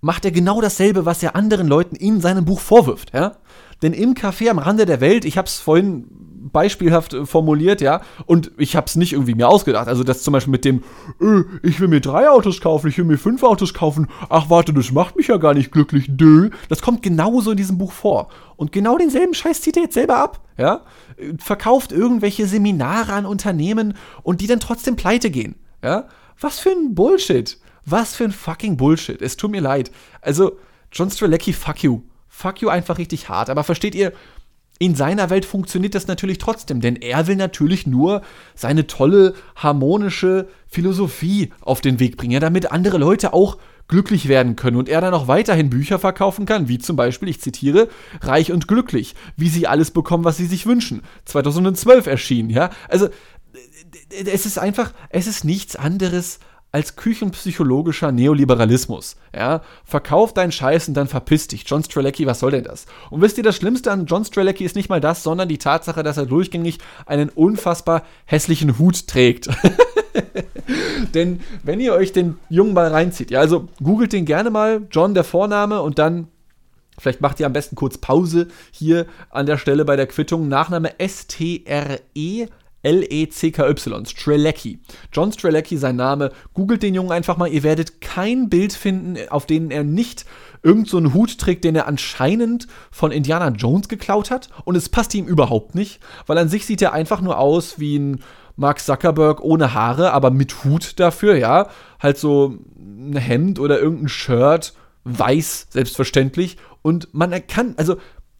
macht 0.00 0.24
er 0.24 0.30
genau 0.30 0.60
dasselbe, 0.60 1.06
was 1.06 1.22
er 1.22 1.34
anderen 1.34 1.66
Leuten 1.66 1.96
in 1.96 2.20
seinem 2.20 2.44
Buch 2.44 2.60
vorwirft, 2.60 3.12
ja? 3.12 3.38
Denn 3.82 3.92
im 3.92 4.14
Café 4.14 4.48
am 4.50 4.58
Rande 4.58 4.86
der 4.86 5.00
Welt, 5.00 5.24
ich 5.24 5.36
habe 5.36 5.46
es 5.46 5.58
vorhin 5.58 6.06
beispielhaft 6.52 7.14
äh, 7.14 7.26
formuliert, 7.26 7.80
ja. 7.80 8.02
Und 8.26 8.52
ich 8.56 8.76
habe 8.76 8.86
es 8.86 8.96
nicht 8.96 9.12
irgendwie 9.12 9.34
mir 9.34 9.48
ausgedacht. 9.48 9.88
Also 9.88 10.04
das 10.04 10.22
zum 10.22 10.32
Beispiel 10.32 10.52
mit 10.52 10.64
dem, 10.64 10.82
äh, 11.20 11.42
ich 11.62 11.80
will 11.80 11.88
mir 11.88 12.00
drei 12.00 12.28
Autos 12.30 12.60
kaufen, 12.60 12.88
ich 12.88 12.98
will 12.98 13.04
mir 13.04 13.18
fünf 13.18 13.42
Autos 13.42 13.74
kaufen. 13.74 14.08
Ach 14.28 14.48
warte, 14.48 14.72
das 14.72 14.92
macht 14.92 15.16
mich 15.16 15.28
ja 15.28 15.36
gar 15.36 15.54
nicht 15.54 15.72
glücklich. 15.72 16.06
Dö. 16.08 16.50
Das 16.68 16.82
kommt 16.82 17.02
genauso 17.02 17.50
in 17.50 17.56
diesem 17.56 17.78
Buch 17.78 17.92
vor. 17.92 18.28
Und 18.56 18.72
genau 18.72 18.96
denselben 18.96 19.34
Scheiß 19.34 19.60
zieht 19.60 19.76
er 19.76 19.84
jetzt 19.84 19.94
selber 19.94 20.16
ab, 20.16 20.40
ja. 20.56 20.82
Verkauft 21.38 21.92
irgendwelche 21.92 22.46
Seminare 22.46 23.12
an 23.12 23.26
Unternehmen 23.26 23.94
und 24.22 24.40
die 24.40 24.46
dann 24.46 24.60
trotzdem 24.60 24.96
pleite 24.96 25.30
gehen, 25.30 25.56
ja. 25.82 26.08
Was 26.40 26.58
für 26.58 26.70
ein 26.70 26.94
Bullshit. 26.94 27.58
Was 27.84 28.14
für 28.16 28.24
ein 28.24 28.32
fucking 28.32 28.76
Bullshit. 28.76 29.22
Es 29.22 29.36
tut 29.36 29.50
mir 29.50 29.60
leid. 29.60 29.90
Also, 30.20 30.58
John 30.90 31.10
Strelecki, 31.10 31.52
fuck 31.52 31.82
you. 31.82 32.00
Fuck 32.36 32.60
you 32.60 32.68
einfach 32.68 32.98
richtig 32.98 33.28
hart. 33.28 33.48
Aber 33.48 33.64
versteht 33.64 33.94
ihr, 33.94 34.12
in 34.78 34.94
seiner 34.94 35.30
Welt 35.30 35.46
funktioniert 35.46 35.94
das 35.94 36.06
natürlich 36.06 36.36
trotzdem, 36.36 36.82
denn 36.82 36.96
er 36.96 37.26
will 37.26 37.36
natürlich 37.36 37.86
nur 37.86 38.20
seine 38.54 38.86
tolle, 38.86 39.34
harmonische 39.56 40.48
Philosophie 40.66 41.50
auf 41.62 41.80
den 41.80 41.98
Weg 41.98 42.18
bringen, 42.18 42.40
damit 42.40 42.70
andere 42.72 42.98
Leute 42.98 43.32
auch 43.32 43.56
glücklich 43.88 44.28
werden 44.28 44.54
können 44.54 44.76
und 44.76 44.90
er 44.90 45.00
dann 45.00 45.14
auch 45.14 45.28
weiterhin 45.28 45.70
Bücher 45.70 45.98
verkaufen 45.98 46.44
kann, 46.44 46.68
wie 46.68 46.78
zum 46.78 46.96
Beispiel, 46.96 47.28
ich 47.28 47.40
zitiere, 47.40 47.88
Reich 48.20 48.52
und 48.52 48.68
Glücklich, 48.68 49.14
wie 49.36 49.48
sie 49.48 49.66
alles 49.66 49.90
bekommen, 49.90 50.24
was 50.24 50.36
sie 50.36 50.46
sich 50.46 50.66
wünschen. 50.66 51.02
2012 51.24 52.06
erschienen, 52.06 52.50
ja. 52.50 52.70
Also, 52.88 53.08
es 54.10 54.44
ist 54.44 54.58
einfach, 54.58 54.92
es 55.08 55.26
ist 55.26 55.44
nichts 55.44 55.76
anderes 55.76 56.40
als 56.76 56.94
küchenpsychologischer 56.94 58.12
Neoliberalismus. 58.12 59.16
Ja, 59.34 59.62
verkauf 59.86 60.34
deinen 60.34 60.52
Scheiß 60.52 60.88
und 60.88 60.94
dann 60.94 61.08
verpiss 61.08 61.48
dich. 61.48 61.64
John 61.66 61.82
Strelecki, 61.82 62.26
was 62.26 62.40
soll 62.40 62.50
denn 62.50 62.64
das? 62.64 62.84
Und 63.08 63.22
wisst 63.22 63.38
ihr, 63.38 63.44
das 63.44 63.56
Schlimmste 63.56 63.90
an 63.90 64.04
John 64.04 64.26
Strelecki 64.26 64.62
ist 64.62 64.76
nicht 64.76 64.90
mal 64.90 65.00
das, 65.00 65.22
sondern 65.22 65.48
die 65.48 65.56
Tatsache, 65.56 66.02
dass 66.02 66.18
er 66.18 66.26
durchgängig 66.26 66.76
einen 67.06 67.30
unfassbar 67.30 68.02
hässlichen 68.26 68.78
Hut 68.78 69.06
trägt. 69.06 69.48
denn 71.14 71.40
wenn 71.62 71.80
ihr 71.80 71.94
euch 71.94 72.12
den 72.12 72.36
Jungen 72.50 72.74
mal 72.74 72.88
reinzieht, 72.88 73.30
ja, 73.30 73.40
also 73.40 73.68
googelt 73.82 74.12
den 74.12 74.26
gerne 74.26 74.50
mal, 74.50 74.82
John 74.90 75.14
der 75.14 75.24
Vorname 75.24 75.80
und 75.80 75.98
dann 75.98 76.28
Vielleicht 76.98 77.20
macht 77.20 77.40
ihr 77.40 77.46
am 77.46 77.52
besten 77.52 77.76
kurz 77.76 77.98
Pause 77.98 78.48
hier 78.70 79.04
an 79.28 79.44
der 79.44 79.58
Stelle 79.58 79.84
bei 79.84 79.96
der 79.96 80.06
Quittung. 80.06 80.48
Nachname 80.48 80.98
S-T-R-E 80.98 82.46
L-E-C-K-Y, 82.86 84.06
Strelecki. 84.06 84.78
John 85.12 85.32
Strelecki, 85.32 85.76
sein 85.76 85.96
Name. 85.96 86.30
Googelt 86.54 86.84
den 86.84 86.94
Jungen 86.94 87.10
einfach 87.10 87.36
mal. 87.36 87.48
Ihr 87.48 87.64
werdet 87.64 88.00
kein 88.00 88.48
Bild 88.48 88.72
finden, 88.72 89.16
auf 89.28 89.46
dem 89.46 89.72
er 89.72 89.82
nicht 89.82 90.24
irgendeinen 90.62 91.06
so 91.06 91.14
Hut 91.14 91.38
trägt, 91.38 91.64
den 91.64 91.74
er 91.74 91.88
anscheinend 91.88 92.68
von 92.92 93.10
Indiana 93.10 93.48
Jones 93.48 93.88
geklaut 93.88 94.30
hat. 94.30 94.50
Und 94.64 94.76
es 94.76 94.88
passt 94.88 95.14
ihm 95.14 95.26
überhaupt 95.26 95.74
nicht, 95.74 96.00
weil 96.26 96.38
an 96.38 96.48
sich 96.48 96.64
sieht 96.64 96.80
er 96.80 96.92
einfach 96.92 97.20
nur 97.20 97.38
aus 97.38 97.80
wie 97.80 97.98
ein 97.98 98.20
Mark 98.54 98.80
Zuckerberg 98.80 99.40
ohne 99.42 99.74
Haare, 99.74 100.12
aber 100.12 100.30
mit 100.30 100.64
Hut 100.64 101.00
dafür, 101.00 101.36
ja. 101.36 101.68
Halt 102.00 102.18
so 102.18 102.56
ein 102.78 103.16
Hemd 103.16 103.58
oder 103.58 103.80
irgendein 103.80 104.08
Shirt, 104.08 104.74
weiß, 105.02 105.68
selbstverständlich. 105.70 106.56
Und 106.82 107.12
man 107.12 107.34
kann, 107.48 107.74
also 107.78 107.96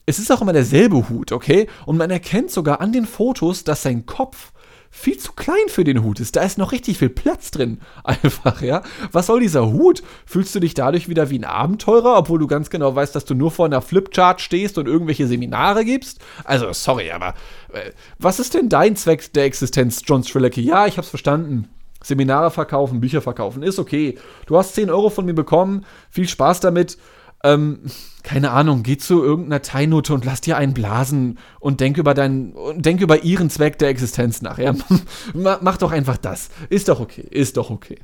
es 0.07 0.21
ist 0.21 0.31
auch 0.31 0.41
immer 0.41 0.53
derselbe 0.53 1.09
Hut, 1.09 1.33
okay? 1.33 1.67
Und 1.85 1.97
man 1.97 2.11
erkennt 2.11 2.51
sogar 2.51 2.81
an 2.81 2.93
den 2.93 3.07
Fotos, 3.07 3.65
dass 3.65 3.83
sein 3.83 4.07
Kopf 4.07 4.53
viel 4.89 5.19
zu 5.19 5.33
klein 5.33 5.69
für 5.69 5.85
den 5.85 6.03
Hut 6.03 6.21
ist. 6.21 6.37
Da 6.37 6.43
ist 6.43 6.59
noch 6.59 6.73
richtig 6.73 6.99
viel 6.99 7.11
Platz 7.11 7.51
drin. 7.51 7.81
Einfach, 8.05 8.63
ja. 8.63 8.83
Was 9.13 9.27
soll 9.27 9.41
dieser 9.41 9.71
Hut? 9.71 10.03
Fühlst 10.25 10.55
du 10.55 10.61
dich 10.61 10.75
dadurch 10.75 11.09
wieder 11.09 11.29
wie 11.29 11.39
ein 11.39 11.45
Abenteurer, 11.45 12.17
obwohl 12.17 12.39
du 12.39 12.47
ganz 12.47 12.71
genau 12.71 12.95
weißt, 12.95 13.15
dass 13.15 13.25
du 13.25 13.35
nur 13.35 13.51
vor 13.51 13.67
einer 13.67 13.83
Flipchart 13.83 14.41
stehst 14.41 14.79
und 14.79 14.87
irgendwelche 14.87 15.27
Seminare 15.27 15.85
gibst? 15.85 16.21
Also, 16.45 16.73
sorry, 16.73 17.11
aber 17.11 17.35
äh, 17.73 17.91
was 18.19 18.39
ist 18.39 18.55
denn 18.55 18.69
dein 18.69 18.97
Zweck 18.97 19.33
der 19.33 19.45
Existenz, 19.45 20.03
John 20.05 20.23
Strelecki? 20.23 20.63
Ja, 20.63 20.87
ich 20.87 20.99
hab's 20.99 21.11
verstanden. 21.11 21.69
Seminare 22.03 22.51
verkaufen, 22.51 23.01
Bücher 23.01 23.21
verkaufen, 23.21 23.63
ist 23.63 23.79
okay. 23.79 24.17
Du 24.47 24.57
hast 24.57 24.75
10 24.75 24.91
Euro 24.91 25.11
von 25.11 25.25
mir 25.25 25.35
bekommen, 25.35 25.85
viel 26.11 26.29
Spaß 26.29 26.61
damit. 26.61 26.99
Ähm, 27.47 27.81
keine 28.23 28.51
Ahnung, 28.51 28.83
geh 28.83 28.97
zu 28.97 29.23
irgendeiner 29.23 29.63
Teilnote 29.63 30.13
und 30.13 30.25
lass 30.25 30.41
dir 30.41 30.57
einen 30.57 30.75
blasen 30.75 31.39
und 31.61 31.81
denk 31.81 31.97
über 31.97 32.13
deinen, 32.13 32.55
denk 32.75 33.01
über 33.01 33.23
ihren 33.23 33.51
Zweck 33.51 33.79
der 33.79 33.89
Existenz 33.89 34.43
nach. 34.43 34.59
Ja? 34.59 34.75
Mach 35.35 35.77
doch 35.77 35.93
einfach 35.93 36.17
das. 36.17 36.49
Ist 36.69 36.89
doch 36.89 36.99
okay, 36.99 37.25
ist 37.31 37.57
doch 37.57 37.71
okay. 37.71 38.01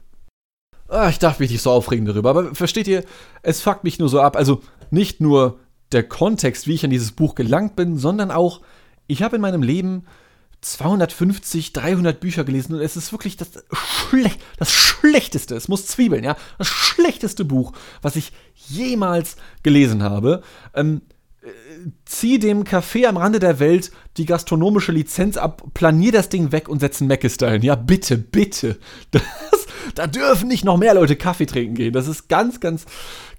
Ah, 0.89 1.09
ich 1.09 1.19
darf 1.19 1.41
mich 1.41 1.51
nicht 1.51 1.63
so 1.63 1.73
aufregen 1.73 2.07
darüber, 2.07 2.31
aber 2.31 2.55
versteht 2.55 2.87
ihr, 2.87 3.03
es 3.43 3.63
fuckt 3.63 3.83
mich 3.83 3.99
nur 3.99 4.09
so 4.09 4.21
ab. 4.21 4.37
Also 4.37 4.61
nicht 4.91 5.21
nur 5.21 5.59
der 5.91 6.05
Kontext, 6.05 6.69
wie 6.69 6.75
ich 6.75 6.85
an 6.85 6.91
dieses 6.91 7.13
Buch 7.13 7.35
gelangt 7.35 7.75
bin, 7.75 7.99
sondern 7.99 8.31
auch, 8.31 8.61
ich 9.09 9.23
habe 9.23 9.37
in 9.37 9.43
meinem 9.43 9.63
Leben 9.63 10.05
250, 10.63 11.73
300 11.73 12.21
Bücher 12.21 12.45
gelesen 12.45 12.75
und 12.75 12.81
es 12.81 12.97
ist 12.97 13.11
wirklich 13.11 13.37
das, 13.37 13.49
Schle 13.73 14.31
das 14.59 14.71
schlechteste, 14.71 15.57
es 15.57 15.67
muss 15.67 15.87
Zwiebeln, 15.87 16.23
ja, 16.23 16.37
das 16.59 16.69
schlechteste 16.69 17.45
Buch, 17.45 17.73
was 18.01 18.15
ich 18.15 18.33
jemals 18.69 19.37
gelesen 19.63 20.03
habe. 20.03 20.43
Ähm, 20.75 21.03
äh, 21.43 21.49
zieh 22.05 22.39
dem 22.39 22.65
Café 22.65 23.07
am 23.07 23.17
Rande 23.17 23.39
der 23.39 23.59
Welt 23.59 23.91
die 24.17 24.27
gastronomische 24.27 24.93
Lizenz 24.93 25.37
ab, 25.37 25.63
planier 25.75 26.13
das 26.13 26.29
Ding 26.29 26.53
weg 26.53 26.69
und 26.69 26.81
setz 26.81 27.01
einen 27.01 27.09
Mac 27.09 27.25
ein. 27.43 27.63
Ja, 27.63 27.75
bitte, 27.75 28.19
bitte. 28.19 28.79
Das, 29.11 29.67
da 29.97 30.07
dürfen 30.07 30.49
nicht 30.49 30.65
noch 30.65 30.79
mehr 30.79 30.95
Leute 30.95 31.17
Kaffee 31.17 31.45
trinken 31.45 31.75
gehen. 31.75 31.93
Das 31.93 32.07
ist 32.07 32.29
ganz, 32.29 32.61
ganz, 32.61 32.87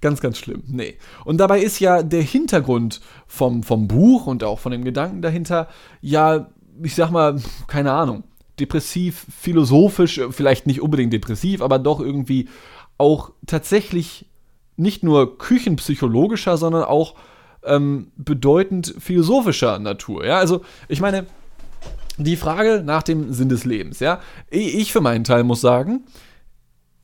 ganz, 0.01 0.19
ganz 0.19 0.37
schlimm. 0.37 0.63
Nee. 0.67 0.97
Und 1.23 1.37
dabei 1.37 1.61
ist 1.61 1.79
ja 1.79 2.03
der 2.03 2.21
Hintergrund 2.21 2.99
vom, 3.25 3.63
vom 3.63 3.87
Buch 3.87 4.27
und 4.27 4.43
auch 4.43 4.59
von 4.59 4.71
dem 4.71 4.83
Gedanken 4.83 5.21
dahinter 5.21 5.69
ja 6.01 6.49
ich 6.81 6.95
sag 6.95 7.11
mal, 7.11 7.39
keine 7.67 7.91
Ahnung, 7.91 8.23
depressiv, 8.59 9.25
philosophisch, 9.37 10.21
vielleicht 10.31 10.67
nicht 10.67 10.81
unbedingt 10.81 11.13
depressiv, 11.13 11.61
aber 11.61 11.79
doch 11.79 11.99
irgendwie 11.99 12.49
auch 12.97 13.31
tatsächlich 13.45 14.27
nicht 14.75 15.03
nur 15.03 15.37
küchenpsychologischer, 15.37 16.57
sondern 16.57 16.83
auch 16.83 17.15
ähm, 17.63 18.11
bedeutend 18.15 18.95
philosophischer 18.99 19.79
Natur. 19.79 20.25
Ja, 20.25 20.37
also 20.37 20.61
ich 20.87 21.01
meine, 21.01 21.25
die 22.17 22.35
Frage 22.35 22.83
nach 22.85 23.03
dem 23.03 23.33
Sinn 23.33 23.49
des 23.49 23.65
Lebens. 23.65 23.99
Ja, 23.99 24.19
ich 24.49 24.91
für 24.91 25.01
meinen 25.01 25.23
Teil 25.23 25.43
muss 25.43 25.61
sagen, 25.61 26.05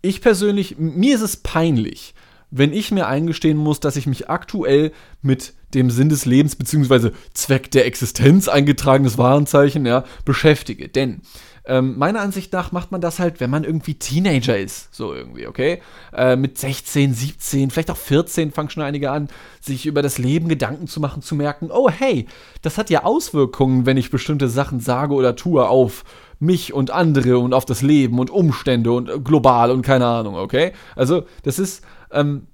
ich 0.01 0.21
persönlich, 0.21 0.77
mir 0.77 1.15
ist 1.15 1.21
es 1.21 1.38
peinlich, 1.38 2.13
wenn 2.51 2.73
ich 2.73 2.91
mir 2.91 3.08
eingestehen 3.08 3.58
muss, 3.58 3.79
dass 3.79 3.95
ich 3.95 4.08
mich 4.08 4.29
aktuell 4.29 4.91
mit 5.21 5.53
dem 5.73 5.91
Sinn 5.91 6.10
des 6.10 6.25
Lebens 6.25 6.55
bzw. 6.55 7.12
Zweck 7.34 7.69
der 7.71 7.86
Existenz, 7.86 8.47
eingetragenes 8.47 9.17
Warenzeichen, 9.17 9.86
ja, 9.86 10.03
beschäftige. 10.25 10.89
Denn 10.89 11.21
ähm, 11.69 11.99
meiner 11.99 12.21
Ansicht 12.21 12.51
nach 12.51 12.71
macht 12.71 12.91
man 12.91 12.99
das 12.99 13.19
halt, 13.19 13.39
wenn 13.39 13.51
man 13.51 13.63
irgendwie 13.63 13.93
Teenager 13.93 14.58
ist, 14.58 14.93
so 14.93 15.13
irgendwie, 15.13 15.45
okay? 15.45 15.82
Äh, 16.12 16.36
mit 16.36 16.58
16, 16.58 17.13
17, 17.13 17.69
vielleicht 17.69 17.91
auch 17.91 17.97
14 17.97 18.51
fangen 18.51 18.71
schon 18.71 18.82
einige 18.82 19.12
an, 19.12 19.29
sich 19.62 19.86
über 19.86 20.01
das 20.01 20.17
Leben 20.17 20.49
Gedanken 20.49 20.88
zu 20.88 20.99
machen, 20.99 21.21
zu 21.21 21.36
merken, 21.36 21.69
oh 21.71 21.88
hey, 21.88 22.27
das 22.63 22.79
hat 22.79 22.89
ja 22.89 23.03
Auswirkungen, 23.03 23.86
wenn 23.86 23.97
ich 23.97 24.10
bestimmte 24.10 24.49
Sachen 24.49 24.79
sage 24.79 25.13
oder 25.13 25.36
tue 25.36 25.69
auf 25.69 26.05
mich 26.39 26.73
und 26.73 26.89
andere 26.89 27.38
und 27.38 27.53
auf 27.53 27.65
das 27.65 27.84
Leben 27.84 28.17
und 28.17 28.32
Umstände 28.32 28.91
und 28.91 29.23
global 29.23 29.69
und 29.69 29.84
keine 29.84 30.08
Ahnung, 30.08 30.36
okay? 30.36 30.73
Also, 30.95 31.25
das 31.43 31.60
ist 31.60 31.84
ähm, 32.12 32.47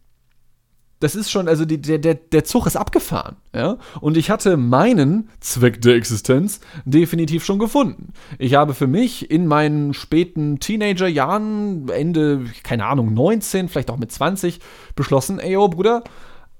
das 0.99 1.15
ist 1.15 1.29
schon, 1.29 1.47
also 1.47 1.65
die, 1.65 1.81
der, 1.81 1.97
der, 1.97 2.15
der 2.15 2.43
Zug 2.45 2.67
ist 2.67 2.77
abgefahren, 2.77 3.35
ja. 3.53 3.77
Und 3.99 4.17
ich 4.17 4.29
hatte 4.29 4.57
meinen 4.57 5.29
Zweck 5.39 5.81
der 5.81 5.95
Existenz 5.95 6.61
definitiv 6.85 7.43
schon 7.43 7.59
gefunden. 7.59 8.13
Ich 8.39 8.55
habe 8.55 8.73
für 8.73 8.87
mich 8.87 9.29
in 9.29 9.45
meinen 9.45 9.93
späten 9.93 10.59
Teenagerjahren, 10.59 11.89
Ende, 11.89 12.45
keine 12.63 12.85
Ahnung, 12.85 13.13
19, 13.13 13.67
vielleicht 13.67 13.91
auch 13.91 13.97
mit 13.97 14.11
20, 14.11 14.59
beschlossen, 14.95 15.39
ey, 15.39 15.53
yo, 15.53 15.67
Bruder, 15.67 16.03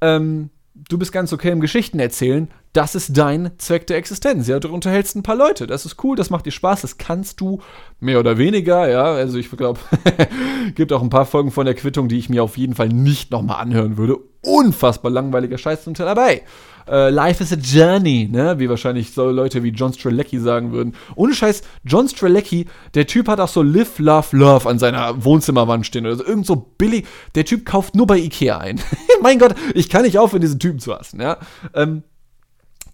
ähm, 0.01 0.49
du 0.73 0.97
bist 0.97 1.11
ganz 1.11 1.31
okay 1.31 1.51
im 1.51 1.61
Geschichten 1.61 1.99
erzählen, 1.99 2.49
das 2.75 2.93
ist 2.93 3.17
dein 3.17 3.51
Zweck 3.57 3.88
der 3.88 3.97
Existenz. 3.97 4.47
Ja, 4.47 4.59
du 4.59 4.67
unterhältst 4.67 5.15
ein 5.15 5.23
paar 5.23 5.38
Leute. 5.38 5.65
Das 5.65 5.85
ist 5.85 6.03
cool, 6.03 6.17
das 6.17 6.29
macht 6.29 6.45
dir 6.45 6.51
Spaß, 6.51 6.81
das 6.81 6.97
kannst 6.97 7.39
du 7.39 7.61
mehr 8.01 8.19
oder 8.19 8.38
weniger. 8.38 8.89
Ja, 8.89 9.05
also 9.05 9.38
ich 9.38 9.49
glaube, 9.49 9.79
gibt 10.75 10.91
auch 10.91 11.01
ein 11.01 11.09
paar 11.09 11.25
Folgen 11.25 11.51
von 11.51 11.65
der 11.65 11.75
Quittung, 11.75 12.09
die 12.09 12.17
ich 12.17 12.27
mir 12.27 12.43
auf 12.43 12.57
jeden 12.57 12.75
Fall 12.75 12.89
nicht 12.89 13.31
nochmal 13.31 13.61
anhören 13.61 13.97
würde. 13.97 14.17
Unfassbar 14.41 15.09
langweiliger 15.09 15.57
Scheiß 15.57 15.85
zum 15.85 15.93
Teil 15.93 16.05
dabei. 16.05 16.43
Uh, 16.88 17.09
Life 17.09 17.41
is 17.41 17.51
a 17.51 17.55
Journey, 17.55 18.29
ne? 18.31 18.59
Wie 18.59 18.69
wahrscheinlich 18.69 19.11
so 19.11 19.31
Leute 19.31 19.63
wie 19.63 19.69
John 19.69 19.91
Strelecki 19.91 20.39
sagen 20.39 20.71
würden. 20.71 20.93
Ohne 21.15 21.33
Scheiß, 21.33 21.63
John 21.83 22.07
Strelecki, 22.07 22.67
der 22.93 23.07
Typ 23.07 23.27
hat 23.27 23.39
auch 23.39 23.47
so 23.47 23.63
Live, 23.63 23.97
Love, 23.97 24.38
Love 24.38 24.69
an 24.69 24.77
seiner 24.77 25.23
Wohnzimmerwand 25.23 25.88
stehen 25.88 26.05
oder 26.05 26.17
so. 26.17 26.25
Irgend 26.25 26.45
so 26.45 26.57
billig. 26.77 27.07
Der 27.33 27.45
Typ 27.45 27.65
kauft 27.65 27.95
nur 27.95 28.05
bei 28.05 28.17
Ikea 28.19 28.59
ein. 28.59 28.79
mein 29.23 29.39
Gott, 29.39 29.55
ich 29.73 29.89
kann 29.89 30.03
nicht 30.03 30.19
aufhören, 30.19 30.41
diesen 30.41 30.59
Typen 30.59 30.77
zu 30.77 30.93
hassen, 30.93 31.19
ja? 31.21 31.38
Ähm, 31.73 32.03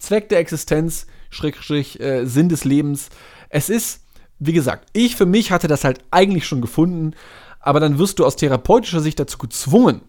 Zweck 0.01 0.29
der 0.29 0.39
Existenz, 0.39 1.05
Schrägstrich, 1.29 1.99
äh, 1.99 2.25
Sinn 2.25 2.49
des 2.49 2.65
Lebens. 2.65 3.09
Es 3.49 3.69
ist, 3.69 4.01
wie 4.39 4.53
gesagt, 4.53 4.89
ich 4.93 5.15
für 5.15 5.25
mich 5.25 5.51
hatte 5.51 5.67
das 5.67 5.83
halt 5.83 5.99
eigentlich 6.09 6.47
schon 6.47 6.61
gefunden, 6.61 7.13
aber 7.59 7.79
dann 7.79 7.99
wirst 7.99 8.19
du 8.19 8.25
aus 8.25 8.35
therapeutischer 8.35 8.99
Sicht 8.99 9.19
dazu 9.19 9.37
gezwungen, 9.37 10.01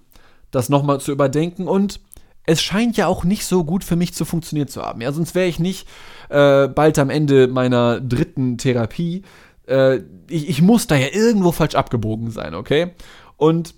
das 0.51 0.71
nochmal 0.71 1.01
zu 1.01 1.13
überdenken 1.13 1.69
und 1.69 2.01
es 2.45 2.61
scheint 2.61 2.97
ja 2.97 3.07
auch 3.07 3.23
nicht 3.23 3.45
so 3.45 3.65
gut 3.65 3.85
für 3.85 3.95
mich 3.95 4.15
zu 4.15 4.25
funktionieren 4.25 4.67
zu 4.67 4.83
haben. 4.83 5.01
Ja, 5.01 5.13
sonst 5.13 5.35
wäre 5.35 5.47
ich 5.47 5.61
nicht 5.61 5.87
äh, 6.29 6.67
bald 6.69 6.99
am 6.99 7.11
Ende 7.11 7.47
meiner 7.47 8.01
dritten 8.01 8.59
Therapie. 8.59 9.23
Äh, 9.69 9.99
ich, 10.29 10.49
ich 10.49 10.63
muss 10.63 10.89
da 10.89 10.97
ja 10.97 11.09
irgendwo 11.13 11.53
falsch 11.53 11.77
abgebogen 11.77 12.33
sein, 12.33 12.55
okay? 12.55 12.95
Und 13.37 13.75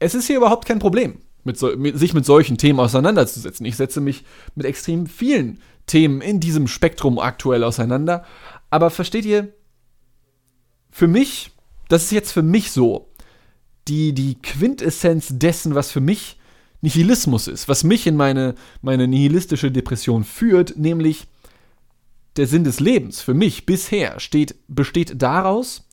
es 0.00 0.14
ist 0.14 0.26
hier 0.26 0.38
überhaupt 0.38 0.66
kein 0.66 0.80
Problem 0.80 1.20
mit, 1.44 1.58
so, 1.58 1.76
mit, 1.76 1.98
sich 1.98 2.14
mit 2.14 2.26
solchen 2.26 2.58
Themen 2.58 2.80
auseinanderzusetzen. 2.80 3.66
Ich 3.66 3.76
setze 3.76 4.00
mich 4.00 4.24
mit 4.54 4.66
extrem 4.66 5.06
vielen 5.06 5.60
Themen 5.86 6.20
in 6.20 6.40
diesem 6.40 6.68
Spektrum 6.68 7.18
aktuell 7.18 7.64
auseinander. 7.64 8.24
Aber 8.70 8.90
versteht 8.90 9.24
ihr, 9.24 9.52
für 10.90 11.06
mich, 11.06 11.52
das 11.88 12.04
ist 12.04 12.12
jetzt 12.12 12.32
für 12.32 12.42
mich 12.42 12.70
so, 12.70 13.08
die, 13.88 14.12
die 14.12 14.34
Quintessenz 14.36 15.28
dessen, 15.30 15.74
was 15.74 15.90
für 15.90 16.00
mich 16.00 16.38
Nihilismus 16.80 17.48
ist, 17.48 17.68
was 17.68 17.82
mich 17.82 18.06
in 18.06 18.16
meine, 18.16 18.54
meine 18.82 19.08
nihilistische 19.08 19.72
Depression 19.72 20.24
führt, 20.24 20.76
nämlich 20.76 21.26
der 22.36 22.46
Sinn 22.46 22.64
des 22.64 22.78
Lebens 22.78 23.20
für 23.20 23.34
mich 23.34 23.66
bisher 23.66 24.20
steht, 24.20 24.54
besteht 24.68 25.20
daraus, 25.20 25.88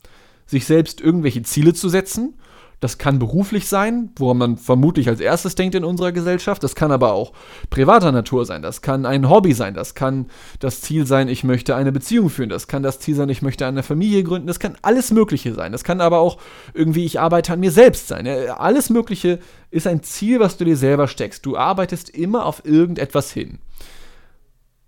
sich 0.46 0.64
selbst 0.64 1.00
irgendwelche 1.00 1.42
Ziele 1.42 1.74
zu 1.74 1.88
setzen. 1.88 2.34
Das 2.80 2.98
kann 2.98 3.18
beruflich 3.18 3.68
sein, 3.68 4.10
woran 4.16 4.36
man 4.36 4.56
vermutlich 4.58 5.08
als 5.08 5.20
erstes 5.20 5.54
denkt 5.54 5.74
in 5.74 5.84
unserer 5.84 6.12
Gesellschaft. 6.12 6.62
Das 6.62 6.74
kann 6.74 6.92
aber 6.92 7.14
auch 7.14 7.32
privater 7.70 8.12
Natur 8.12 8.44
sein. 8.44 8.60
Das 8.60 8.82
kann 8.82 9.06
ein 9.06 9.30
Hobby 9.30 9.54
sein. 9.54 9.72
Das 9.72 9.94
kann 9.94 10.26
das 10.60 10.82
Ziel 10.82 11.06
sein, 11.06 11.28
ich 11.28 11.42
möchte 11.42 11.74
eine 11.74 11.90
Beziehung 11.90 12.28
führen. 12.28 12.50
Das 12.50 12.68
kann 12.68 12.82
das 12.82 13.00
Ziel 13.00 13.14
sein, 13.14 13.30
ich 13.30 13.40
möchte 13.40 13.66
eine 13.66 13.82
Familie 13.82 14.22
gründen. 14.24 14.46
Das 14.46 14.60
kann 14.60 14.76
alles 14.82 15.10
Mögliche 15.10 15.54
sein. 15.54 15.72
Das 15.72 15.84
kann 15.84 16.02
aber 16.02 16.18
auch 16.18 16.36
irgendwie, 16.74 17.06
ich 17.06 17.18
arbeite 17.18 17.54
an 17.54 17.60
mir 17.60 17.72
selbst 17.72 18.08
sein. 18.08 18.26
Alles 18.26 18.90
Mögliche 18.90 19.38
ist 19.70 19.86
ein 19.86 20.02
Ziel, 20.02 20.38
was 20.38 20.58
du 20.58 20.66
dir 20.66 20.76
selber 20.76 21.08
steckst. 21.08 21.46
Du 21.46 21.56
arbeitest 21.56 22.10
immer 22.10 22.44
auf 22.44 22.66
irgendetwas 22.66 23.32
hin. 23.32 23.58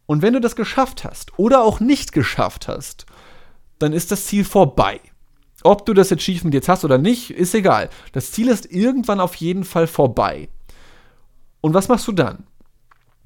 Und 0.04 0.20
wenn 0.20 0.34
du 0.34 0.40
das 0.40 0.56
geschafft 0.56 1.04
hast 1.04 1.38
oder 1.38 1.62
auch 1.62 1.80
nicht 1.80 2.12
geschafft 2.12 2.68
hast, 2.68 3.06
dann 3.78 3.94
ist 3.94 4.10
das 4.10 4.26
Ziel 4.26 4.44
vorbei. 4.44 5.00
Ob 5.64 5.84
du 5.86 5.94
das 5.94 6.12
Achievement 6.12 6.54
jetzt 6.54 6.68
hast 6.68 6.84
oder 6.84 6.98
nicht, 6.98 7.30
ist 7.30 7.54
egal. 7.54 7.90
Das 8.12 8.32
Ziel 8.32 8.48
ist 8.48 8.70
irgendwann 8.70 9.20
auf 9.20 9.34
jeden 9.36 9.64
Fall 9.64 9.86
vorbei. 9.86 10.48
Und 11.60 11.74
was 11.74 11.88
machst 11.88 12.06
du 12.06 12.12
dann? 12.12 12.44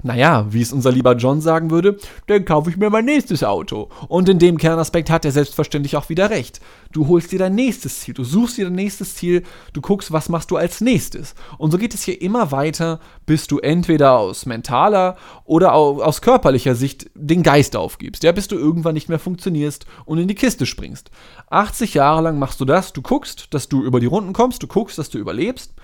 Naja, 0.03 0.47
wie 0.51 0.63
es 0.63 0.73
unser 0.73 0.91
lieber 0.91 1.15
John 1.15 1.41
sagen 1.41 1.71
würde, 1.71 1.97
dann 2.27 2.45
kaufe 2.45 2.71
ich 2.71 2.77
mir 2.77 2.91
mein 2.91 3.05
nächstes 3.05 3.45
Auto. 3.45 3.89
Und 4.09 4.29
in 4.29 4.39
dem 4.39 4.59
Kernaspekt 4.59 5.11
hat 5.11 5.25
er 5.25 5.31
selbstverständlich 5.31 5.97
auch 5.97 6.09
wieder 6.09 6.31
recht. 6.31 6.61
Du 6.91 7.07
holst 7.07 7.31
dir 7.31 7.39
dein 7.39 7.55
nächstes 7.55 8.01
Ziel, 8.01 8.15
du 8.15 8.25
suchst 8.25 8.59
dir 8.59 8.65
dein 8.65 8.75
nächstes 8.75 9.15
Ziel, 9.15 9.45
du 9.73 9.81
guckst, 9.81 10.13
was 10.13 10.29
machst 10.29 10.51
du 10.51 10.57
als 10.57 10.81
nächstes. 10.81 11.35
Und 11.57 11.71
so 11.71 11.79
geht 11.79 11.95
es 11.95 12.03
hier 12.03 12.21
immer 12.21 12.51
weiter, 12.51 12.99
bis 13.27 13.47
du 13.47 13.59
entweder 13.59 14.19
aus 14.19 14.45
mentaler 14.45 15.17
oder 15.45 15.73
aus 15.73 16.21
körperlicher 16.21 16.75
Sicht 16.75 17.11
den 17.15 17.43
Geist 17.43 17.77
aufgibst. 17.77 18.25
Ja, 18.25 18.33
bis 18.33 18.49
du 18.49 18.57
irgendwann 18.57 18.95
nicht 18.95 19.09
mehr 19.09 19.21
funktionierst 19.21 19.87
und 20.05 20.19
in 20.19 20.29
die 20.29 20.35
Kiste 20.35 20.67
springst. 20.67 21.11
80 21.51 21.95
Jahre 21.95 22.23
lang 22.23 22.39
machst 22.39 22.61
du 22.61 22.65
das, 22.65 22.93
du 22.93 23.03
guckst, 23.03 23.55
dass 23.55 23.69
du 23.69 23.85
über 23.85 24.01
die 24.01 24.07
Runden 24.07 24.33
kommst, 24.33 24.63
du 24.63 24.67
guckst, 24.67 24.99
dass 24.99 25.11
du 25.11 25.19
überlebst 25.19 25.75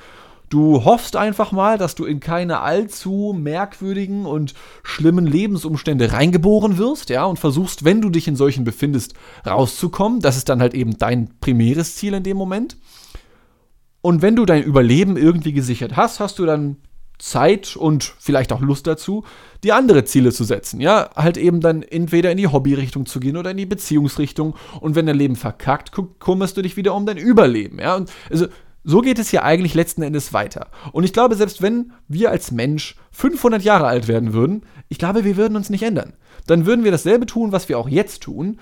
Du 0.48 0.84
hoffst 0.84 1.16
einfach 1.16 1.52
mal, 1.52 1.76
dass 1.76 1.94
du 1.94 2.04
in 2.04 2.20
keine 2.20 2.60
allzu 2.60 3.36
merkwürdigen 3.38 4.24
und 4.24 4.54
schlimmen 4.82 5.26
Lebensumstände 5.26 6.12
reingeboren 6.12 6.78
wirst, 6.78 7.10
ja, 7.10 7.24
und 7.24 7.38
versuchst, 7.38 7.84
wenn 7.84 8.00
du 8.00 8.08
dich 8.08 8.28
in 8.28 8.36
solchen 8.36 8.64
befindest, 8.64 9.14
rauszukommen. 9.46 10.20
Das 10.20 10.36
ist 10.36 10.48
dann 10.48 10.60
halt 10.60 10.74
eben 10.74 10.96
dein 10.96 11.38
primäres 11.40 11.96
Ziel 11.96 12.14
in 12.14 12.22
dem 12.22 12.36
Moment. 12.36 12.76
Und 14.00 14.22
wenn 14.22 14.36
du 14.36 14.46
dein 14.46 14.62
Überleben 14.62 15.16
irgendwie 15.16 15.52
gesichert 15.52 15.96
hast, 15.96 16.20
hast 16.20 16.38
du 16.38 16.46
dann 16.46 16.76
Zeit 17.18 17.76
und 17.76 18.04
vielleicht 18.18 18.52
auch 18.52 18.60
Lust 18.60 18.86
dazu, 18.86 19.24
die 19.64 19.72
andere 19.72 20.04
Ziele 20.04 20.32
zu 20.32 20.44
setzen. 20.44 20.80
Ja, 20.80 21.10
halt 21.16 21.36
eben 21.36 21.60
dann 21.60 21.82
entweder 21.82 22.30
in 22.30 22.38
die 22.38 22.46
Hobbyrichtung 22.46 23.06
zu 23.06 23.18
gehen 23.20 23.36
oder 23.36 23.50
in 23.50 23.56
die 23.56 23.66
Beziehungsrichtung. 23.66 24.54
Und 24.80 24.94
wenn 24.94 25.06
dein 25.06 25.16
Leben 25.16 25.36
verkackt, 25.36 25.90
kümmerst 26.20 26.56
du 26.56 26.62
dich 26.62 26.76
wieder 26.76 26.94
um 26.94 27.06
dein 27.06 27.18
Überleben. 27.18 27.80
Ja, 27.80 27.96
und 27.96 28.10
also 28.30 28.46
so 28.88 29.02
geht 29.02 29.18
es 29.18 29.28
hier 29.28 29.44
eigentlich 29.44 29.74
letzten 29.74 30.00
Endes 30.00 30.32
weiter. 30.32 30.68
Und 30.92 31.04
ich 31.04 31.12
glaube, 31.12 31.34
selbst 31.34 31.60
wenn 31.60 31.92
wir 32.08 32.30
als 32.30 32.52
Mensch 32.52 32.96
500 33.12 33.62
Jahre 33.62 33.86
alt 33.86 34.08
werden 34.08 34.32
würden, 34.32 34.62
ich 34.88 34.96
glaube, 34.96 35.24
wir 35.24 35.36
würden 35.36 35.56
uns 35.56 35.68
nicht 35.68 35.82
ändern. 35.82 36.14
Dann 36.46 36.64
würden 36.64 36.84
wir 36.84 36.90
dasselbe 36.90 37.26
tun, 37.26 37.52
was 37.52 37.68
wir 37.68 37.78
auch 37.78 37.90
jetzt 37.90 38.22
tun, 38.22 38.58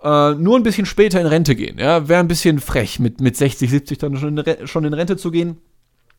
äh, 0.00 0.34
nur 0.34 0.56
ein 0.56 0.62
bisschen 0.62 0.86
später 0.86 1.20
in 1.20 1.26
Rente 1.26 1.56
gehen. 1.56 1.76
Ja, 1.80 2.06
wäre 2.06 2.20
ein 2.20 2.28
bisschen 2.28 2.60
frech, 2.60 3.00
mit, 3.00 3.20
mit 3.20 3.36
60, 3.36 3.68
70 3.68 3.98
dann 3.98 4.16
schon 4.16 4.38
in, 4.38 4.66
schon 4.68 4.84
in 4.84 4.94
Rente 4.94 5.16
zu 5.16 5.32
gehen. 5.32 5.56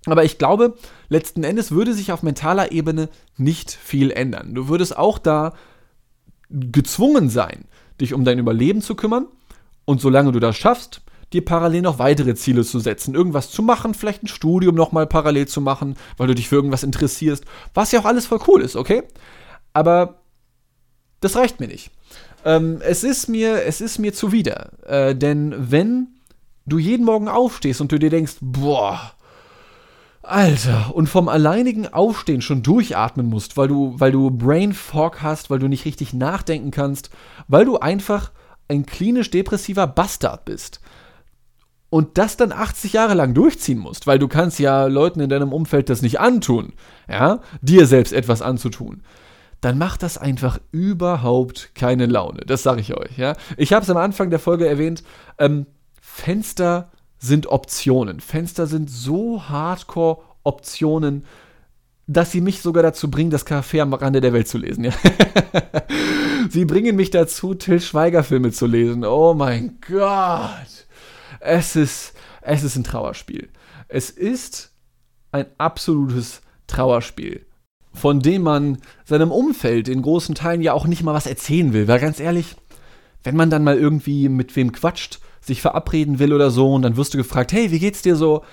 Aber 0.05 0.25
ich 0.25 0.37
glaube, 0.37 0.75
letzten 1.07 1.45
Endes 1.45 1.71
würde 1.71 1.93
sich 1.93 2.11
auf 2.11 2.23
mentaler 2.23 2.73
Ebene 2.73 3.07
nicht 3.37 3.71
viel 3.71 4.11
ändern. 4.11 4.53
Du 4.53 4.67
würdest 4.67 4.97
auch 4.97 5.17
da 5.17 5.53
gezwungen 6.49 7.29
sein, 7.29 7.63
dich 8.01 8.13
um 8.13 8.25
dein 8.25 8.37
Überleben 8.37 8.81
zu 8.81 8.95
kümmern. 8.95 9.27
Und 9.85 10.01
solange 10.01 10.33
du 10.33 10.41
das 10.41 10.57
schaffst, 10.57 11.01
dir 11.33 11.43
parallel 11.43 11.81
noch 11.81 11.99
weitere 11.99 12.35
Ziele 12.35 12.63
zu 12.63 12.79
setzen, 12.79 13.15
irgendwas 13.15 13.51
zu 13.51 13.63
machen, 13.63 13.93
vielleicht 13.93 14.23
ein 14.23 14.27
Studium 14.27 14.75
nochmal 14.75 15.07
parallel 15.07 15.47
zu 15.47 15.61
machen, 15.61 15.95
weil 16.17 16.27
du 16.27 16.35
dich 16.35 16.47
für 16.47 16.55
irgendwas 16.55 16.83
interessierst, 16.83 17.45
was 17.73 17.91
ja 17.91 17.99
auch 17.99 18.05
alles 18.05 18.27
voll 18.27 18.39
cool 18.47 18.61
ist, 18.61 18.75
okay? 18.75 19.03
Aber 19.73 20.21
das 21.21 21.35
reicht 21.35 21.59
mir 21.59 21.67
nicht. 21.67 21.91
Ähm, 22.45 22.79
es 22.81 23.03
ist 23.03 23.27
mir, 23.27 23.63
es 23.63 23.81
ist 23.81 23.97
mir 23.97 24.13
zuwider, 24.13 24.71
äh, 24.87 25.15
denn 25.15 25.55
wenn 25.57 26.07
du 26.65 26.77
jeden 26.77 27.05
Morgen 27.05 27.27
aufstehst 27.27 27.81
und 27.81 27.91
du 27.91 27.99
dir 27.99 28.09
denkst, 28.09 28.35
boah, 28.41 29.15
Alter, 30.21 30.95
und 30.95 31.07
vom 31.07 31.29
alleinigen 31.29 31.87
Aufstehen 31.87 32.41
schon 32.41 32.63
durchatmen 32.63 33.27
musst, 33.27 33.57
weil 33.57 33.67
du, 33.67 33.93
weil 33.97 34.11
du 34.11 34.31
Brain 34.31 34.73
Fog 34.73 35.21
hast, 35.21 35.49
weil 35.49 35.59
du 35.59 35.67
nicht 35.67 35.85
richtig 35.85 36.13
nachdenken 36.13 36.71
kannst, 36.71 37.11
weil 37.47 37.65
du 37.65 37.77
einfach 37.77 38.31
ein 38.67 38.85
klinisch 38.85 39.29
depressiver 39.29 39.85
Bastard 39.85 40.45
bist, 40.45 40.81
und 41.95 42.17
das 42.17 42.35
dann 42.35 42.51
80 42.51 42.91
Jahre 42.91 43.13
lang 43.13 43.33
durchziehen 43.33 43.79
musst, 43.79 44.05
weil 44.05 44.19
du 44.19 44.27
kannst 44.27 44.59
ja 44.59 44.87
Leuten 44.87 45.21
in 45.21 45.29
deinem 45.29 45.53
Umfeld 45.53 45.89
das 45.89 46.01
nicht 46.01 46.19
antun, 46.19 46.73
ja, 47.09 47.39
dir 47.61 47.87
selbst 47.87 48.11
etwas 48.11 48.41
anzutun, 48.41 49.01
dann 49.61 49.77
macht 49.77 50.03
das 50.03 50.17
einfach 50.17 50.59
überhaupt 50.73 51.73
keine 51.73 52.05
Laune. 52.05 52.41
Das 52.45 52.63
sage 52.63 52.81
ich 52.81 52.97
euch, 52.97 53.17
ja. 53.17 53.37
Ich 53.55 53.71
habe 53.71 53.83
es 53.83 53.89
am 53.89 53.95
Anfang 53.95 54.29
der 54.29 54.39
Folge 54.39 54.67
erwähnt, 54.67 55.03
ähm, 55.39 55.67
Fenster 56.01 56.91
sind 57.17 57.47
Optionen. 57.47 58.19
Fenster 58.19 58.67
sind 58.67 58.89
so 58.89 59.43
hardcore 59.47 60.17
Optionen, 60.43 61.23
dass 62.07 62.29
sie 62.29 62.41
mich 62.41 62.61
sogar 62.61 62.83
dazu 62.83 63.09
bringen, 63.09 63.29
das 63.29 63.47
Café 63.47 63.81
am 63.81 63.93
Rande 63.93 64.19
der 64.19 64.33
Welt 64.33 64.49
zu 64.49 64.57
lesen. 64.57 64.83
Ja. 64.83 64.91
sie 66.49 66.65
bringen 66.65 66.97
mich 66.97 67.09
dazu, 67.09 67.53
Till 67.53 67.79
Schweiger 67.79 68.25
Filme 68.25 68.51
zu 68.51 68.65
lesen. 68.65 69.05
Oh 69.05 69.33
mein 69.33 69.77
Gott. 69.87 70.84
Es 71.45 71.75
ist, 71.75 72.13
es 72.41 72.63
ist 72.63 72.75
ein 72.75 72.83
Trauerspiel. 72.83 73.49
Es 73.87 74.09
ist 74.09 74.71
ein 75.31 75.45
absolutes 75.57 76.41
Trauerspiel, 76.67 77.45
von 77.93 78.19
dem 78.19 78.41
man 78.41 78.79
seinem 79.03 79.31
Umfeld 79.31 79.87
in 79.87 80.01
großen 80.01 80.35
Teilen 80.35 80.61
ja 80.61 80.73
auch 80.73 80.87
nicht 80.87 81.03
mal 81.03 81.13
was 81.13 81.27
erzählen 81.27 81.73
will. 81.73 81.87
Weil 81.87 81.99
ganz 81.99 82.19
ehrlich, 82.19 82.55
wenn 83.23 83.35
man 83.35 83.49
dann 83.49 83.63
mal 83.63 83.77
irgendwie 83.77 84.29
mit 84.29 84.55
wem 84.55 84.71
quatscht, 84.71 85.19
sich 85.41 85.61
verabreden 85.61 86.17
will 86.17 86.33
oder 86.33 86.49
so, 86.49 86.73
und 86.73 86.81
dann 86.81 86.97
wirst 86.97 87.13
du 87.13 87.17
gefragt, 87.19 87.51
hey, 87.51 87.69
wie 87.69 87.79
geht's 87.79 88.01
dir 88.01 88.15
so? 88.15 88.43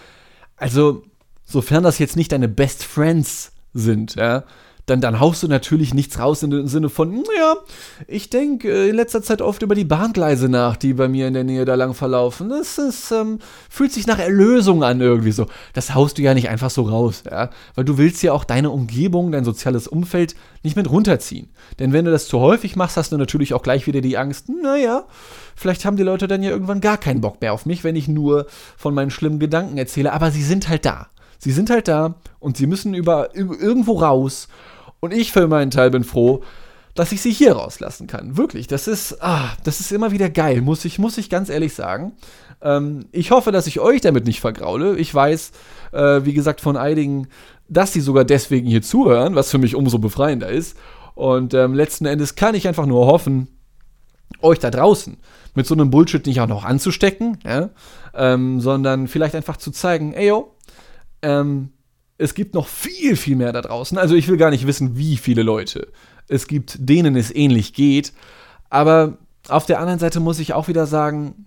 Also, 0.57 1.05
sofern 1.45 1.83
das 1.83 1.99
jetzt 1.99 2.17
nicht 2.17 2.33
deine 2.33 2.49
Best 2.49 2.85
Friends 2.85 3.53
sind, 3.73 4.17
ja, 4.17 4.45
dann, 4.93 5.01
dann 5.01 5.21
haust 5.21 5.43
du 5.43 5.49
natürlich 5.49 5.95
nichts 5.95 6.19
raus 6.19 6.43
im 6.43 6.69
Sinne 6.69 6.91
von, 6.91 7.25
ja, 7.39 7.57
ich 8.07 8.29
denke 8.29 8.71
äh, 8.71 8.91
in 8.91 8.97
letzter 8.97 9.23
Zeit 9.23 9.41
oft 9.41 9.63
über 9.63 9.75
die 9.75 9.87
Bahngleise 9.87 10.51
nach, 10.51 10.77
die 10.77 10.93
bei 10.93 11.09
mir 11.09 11.29
in 11.29 11.35
der 11.35 11.45
Nähe 11.45 11.65
da 11.65 11.75
lang 11.77 11.95
verlaufen. 11.95 12.51
Das 12.51 12.77
ist, 12.77 13.11
ähm, 13.11 13.39
fühlt 13.71 13.93
sich 13.93 14.07
nach 14.07 14.19
Erlösung 14.19 14.85
an 14.85 15.01
irgendwie 15.01 15.33
so. 15.33 15.47
Das 15.73 15.95
haust 15.95 16.19
du 16.19 16.23
ja 16.23 16.35
nicht 16.35 16.51
einfach 16.51 16.71
so 16.71 16.83
raus, 16.83 17.25
ja. 17.29 17.49
Weil 17.75 17.87
du 17.87 17.97
willst 17.97 18.23
ja 18.23 18.33
auch 18.33 18.45
deine 18.45 18.71
Umgebung, 18.71 19.33
dein 19.33 19.45
soziales 19.45 19.89
Umfeld 19.89 20.35
nicht 20.63 20.77
mit 20.77 20.91
runterziehen. 20.91 21.49
Denn 21.79 21.95
wenn 21.95 22.05
du 22.05 22.11
das 22.11 22.29
zu 22.29 22.39
häufig 22.41 22.77
machst, 22.77 22.99
hast 22.99 23.13
du 23.13 23.17
natürlich 23.17 23.55
auch 23.55 23.63
gleich 23.63 23.87
wieder 23.87 24.03
die 24.03 24.19
Angst, 24.19 24.51
naja, 24.51 25.05
vielleicht 25.57 25.87
haben 25.87 25.97
die 25.97 26.03
Leute 26.03 26.29
dann 26.29 26.43
ja 26.43 26.51
irgendwann 26.51 26.83
gar 26.83 26.99
keinen 26.99 27.23
Bock 27.23 27.41
mehr 27.41 27.55
auf 27.55 27.65
mich, 27.65 27.83
wenn 27.83 27.97
ich 27.97 28.09
nur 28.09 28.47
von 28.77 28.95
meinen 28.95 29.11
schlimmen 29.11 29.39
Gedanken 29.39 29.79
erzähle. 29.79 30.13
Aber 30.13 30.31
sie 30.31 30.43
sind 30.43 30.69
halt 30.69 30.85
da. 30.85 31.09
Sie 31.39 31.51
sind 31.51 31.71
halt 31.71 31.89
da 31.89 32.15
und 32.39 32.57
sie 32.57 32.69
müssen 32.69 32.95
über, 32.95 33.35
über 33.35 33.59
irgendwo 33.59 33.95
raus 33.95 34.47
und 35.03 35.13
ich 35.13 35.33
für 35.33 35.49
meinen 35.49 35.73
Teil 35.73 35.91
bin 35.91 36.05
froh, 36.05 36.43
dass 36.95 37.11
ich 37.11 37.21
sie 37.21 37.33
hier 37.33 37.55
rauslassen 37.55 38.07
kann. 38.07 38.37
Wirklich, 38.37 38.69
das 38.69 38.87
ist, 38.87 39.21
ah, 39.21 39.51
das 39.65 39.81
ist 39.81 39.91
immer 39.91 40.13
wieder 40.13 40.31
geil, 40.31 40.63
muss 40.63 40.85
ich, 40.85 40.99
muss 40.99 41.19
ich 41.19 41.29
ganz 41.29 41.49
ehrlich 41.49 41.75
sagen. 41.75 42.13
Ähm, 42.63 43.07
ich 43.11 43.33
hoffe, 43.33 43.51
dass 43.51 43.67
ich 43.67 43.81
euch 43.81 44.01
damit 44.01 44.27
nicht 44.27 44.41
vergraule. 44.41 44.97
Ich 44.97 45.13
weiß, 45.13 45.53
äh, 45.93 46.21
wie 46.25 46.35
gesagt, 46.35 46.61
von 46.61 46.77
einigen, 46.77 47.27
dass 47.69 47.93
sie 47.93 48.01
sogar 48.01 48.25
deswegen 48.25 48.69
hier 48.69 48.83
zuhören, 48.83 49.35
was 49.35 49.51
für 49.51 49.59
mich 49.59 49.75
umso 49.75 49.99
befreiender 49.99 50.49
ist. 50.49 50.77
Und 51.15 51.53
ähm, 51.53 51.75
letzten 51.75 52.07
Endes 52.07 52.37
kann 52.37 52.55
ich 52.55 52.69
einfach 52.69 52.87
nur 52.87 53.07
hoffen, 53.07 53.49
euch 54.41 54.61
da 54.61 54.71
draußen 54.71 55.17
mit 55.55 55.67
so 55.67 55.75
einem 55.75 55.91
Bullshit 55.91 56.25
nicht 56.27 56.41
auch 56.41 56.47
noch 56.47 56.65
anzustecken, 56.65 57.39
ja? 57.45 57.71
ähm, 58.15 58.61
sondern 58.61 59.09
vielleicht 59.09 59.35
einfach 59.35 59.57
zu 59.57 59.73
zeigen, 59.73 60.13
ey 60.13 60.29
yo, 60.29 60.55
ähm, 61.23 61.71
es 62.23 62.35
gibt 62.35 62.55
noch 62.55 62.69
viel, 62.69 63.17
viel 63.17 63.37
mehr 63.37 63.53
da 63.53 63.63
draußen. 63.63 63.99
Also 63.99 64.15
ich 64.15 64.29
will 64.29 64.37
gar 64.37 64.51
nicht 64.51 64.67
wissen, 64.67 64.97
wie 64.97 65.17
viele 65.17 65.43
Leute 65.43 65.89
es 66.29 66.47
gibt, 66.47 66.77
denen 66.79 67.17
es 67.17 67.35
ähnlich 67.35 67.75
geht. 67.75 68.13
Aber 68.71 69.19
auf 69.49 69.67
der 69.67 69.81
anderen 69.81 69.99
Seite 69.99 70.21
muss 70.21 70.39
ich 70.39 70.55
auch 70.55 70.69
wieder 70.69 70.87
sagen, 70.87 71.47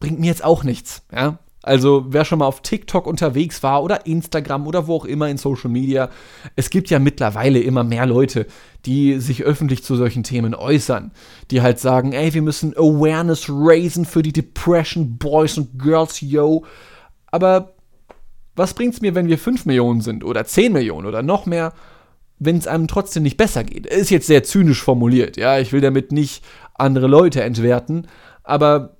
bringt 0.00 0.20
mir 0.20 0.26
jetzt 0.26 0.44
auch 0.44 0.64
nichts. 0.64 1.02
Ja? 1.12 1.38
Also 1.62 2.06
wer 2.08 2.24
schon 2.24 2.40
mal 2.40 2.46
auf 2.46 2.60
TikTok 2.60 3.06
unterwegs 3.06 3.62
war 3.62 3.82
oder 3.82 4.04
Instagram 4.06 4.66
oder 4.66 4.86
wo 4.86 4.96
auch 4.96 5.04
immer 5.04 5.28
in 5.28 5.38
Social 5.38 5.70
Media, 5.70 6.10
es 6.56 6.70
gibt 6.70 6.90
ja 6.90 6.98
mittlerweile 6.98 7.60
immer 7.60 7.84
mehr 7.84 8.04
Leute, 8.04 8.46
die 8.84 9.18
sich 9.20 9.44
öffentlich 9.44 9.84
zu 9.84 9.96
solchen 9.96 10.24
Themen 10.24 10.54
äußern, 10.54 11.12
die 11.50 11.62
halt 11.62 11.78
sagen, 11.78 12.12
ey, 12.12 12.34
wir 12.34 12.42
müssen 12.42 12.76
Awareness 12.76 13.46
raisen 13.48 14.04
für 14.04 14.22
die 14.22 14.32
Depression 14.32 15.18
Boys 15.18 15.56
und 15.56 15.78
Girls, 15.78 16.20
yo. 16.20 16.64
Aber 17.30 17.71
was 18.54 18.74
bringt 18.74 18.94
es 18.94 19.00
mir, 19.00 19.14
wenn 19.14 19.28
wir 19.28 19.38
5 19.38 19.66
Millionen 19.66 20.00
sind 20.00 20.24
oder 20.24 20.44
10 20.44 20.72
Millionen 20.72 21.06
oder 21.06 21.22
noch 21.22 21.46
mehr, 21.46 21.72
wenn 22.38 22.56
es 22.56 22.66
einem 22.66 22.88
trotzdem 22.88 23.22
nicht 23.22 23.36
besser 23.36 23.64
geht? 23.64 23.86
Ist 23.86 24.10
jetzt 24.10 24.26
sehr 24.26 24.42
zynisch 24.42 24.82
formuliert, 24.82 25.36
ja. 25.36 25.58
Ich 25.58 25.72
will 25.72 25.80
damit 25.80 26.12
nicht 26.12 26.44
andere 26.74 27.06
Leute 27.06 27.42
entwerten, 27.42 28.08
aber 28.42 28.96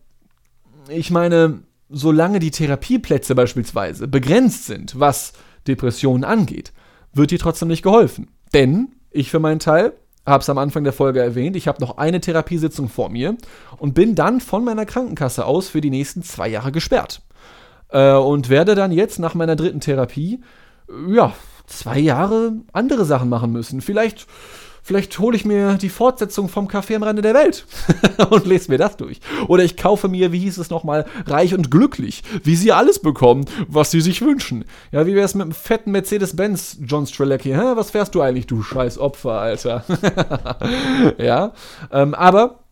ich 0.89 1.11
meine, 1.11 1.63
solange 1.89 2.39
die 2.39 2.51
Therapieplätze 2.51 3.35
beispielsweise 3.35 4.09
begrenzt 4.09 4.67
sind, 4.67 4.99
was 4.99 5.33
Depressionen 5.67 6.25
angeht, 6.25 6.73
wird 7.13 7.31
dir 7.31 7.39
trotzdem 7.39 7.69
nicht 7.69 7.83
geholfen. 7.83 8.29
Denn 8.55 8.95
ich 9.11 9.31
für 9.31 9.39
meinen 9.39 9.59
Teil 9.59 9.93
habe 10.25 10.43
es 10.43 10.49
am 10.49 10.59
Anfang 10.59 10.85
der 10.85 10.93
Folge 10.93 11.21
erwähnt, 11.21 11.57
ich 11.57 11.69
habe 11.69 11.81
noch 11.81 11.99
eine 11.99 12.21
Therapiesitzung 12.21 12.89
vor 12.89 13.11
mir 13.11 13.37
und 13.79 13.95
bin 13.95 14.15
dann 14.15 14.41
von 14.41 14.65
meiner 14.65 14.87
Krankenkasse 14.87 15.45
aus 15.45 15.69
für 15.69 15.81
die 15.81 15.91
nächsten 15.91 16.23
zwei 16.23 16.49
Jahre 16.49 16.73
gesperrt. 16.73 17.23
Äh, 17.93 18.15
und 18.15 18.49
werde 18.49 18.75
dann 18.75 18.93
jetzt 18.93 19.19
nach 19.19 19.35
meiner 19.35 19.57
dritten 19.57 19.81
Therapie, 19.81 20.41
ja, 21.09 21.33
zwei 21.67 21.99
Jahre 21.99 22.55
andere 22.73 23.05
Sachen 23.05 23.29
machen 23.29 23.53
müssen. 23.53 23.81
Vielleicht 23.81 24.27
Vielleicht 24.85 25.21
hole 25.21 25.37
ich 25.37 25.45
mir 25.45 25.75
die 25.75 25.89
Fortsetzung 25.89 26.49
vom 26.49 26.67
Café 26.67 26.97
am 26.97 27.05
Rande 27.05 27.23
der 27.23 27.35
Welt 27.35 27.67
und 28.31 28.47
lese 28.47 28.69
mir 28.69 28.79
das 28.79 28.97
durch. 28.97 29.21
Oder 29.47 29.63
ich 29.63 29.77
kaufe 29.77 30.09
mir, 30.09 30.33
wie 30.33 30.41
hieß 30.41 30.59
es 30.59 30.71
nochmal, 30.71 31.07
reich 31.25 31.55
und 31.55 31.71
glücklich, 31.71 32.25
wie 32.43 32.57
sie 32.57 32.73
alles 32.73 32.99
bekommen, 32.99 33.45
was 33.69 33.93
sie 33.93 34.01
sich 34.01 34.23
wünschen. 34.23 34.65
Ja, 34.91 35.07
wie 35.07 35.15
wäre 35.15 35.25
es 35.25 35.37
mit 35.37 35.45
einem 35.45 35.53
fetten 35.53 35.93
Mercedes-Benz, 35.93 36.79
John 36.83 37.07
Strelecki? 37.07 37.51
Hä? 37.51 37.77
Was 37.77 37.93
fährst 37.93 38.17
du 38.17 38.23
eigentlich, 38.23 38.49
du 38.49 38.61
scheiß 38.61 38.99
Opfer, 38.99 39.41
Alter? 39.41 39.85
ja, 41.19 41.53
ähm, 41.93 42.15
aber 42.15 42.65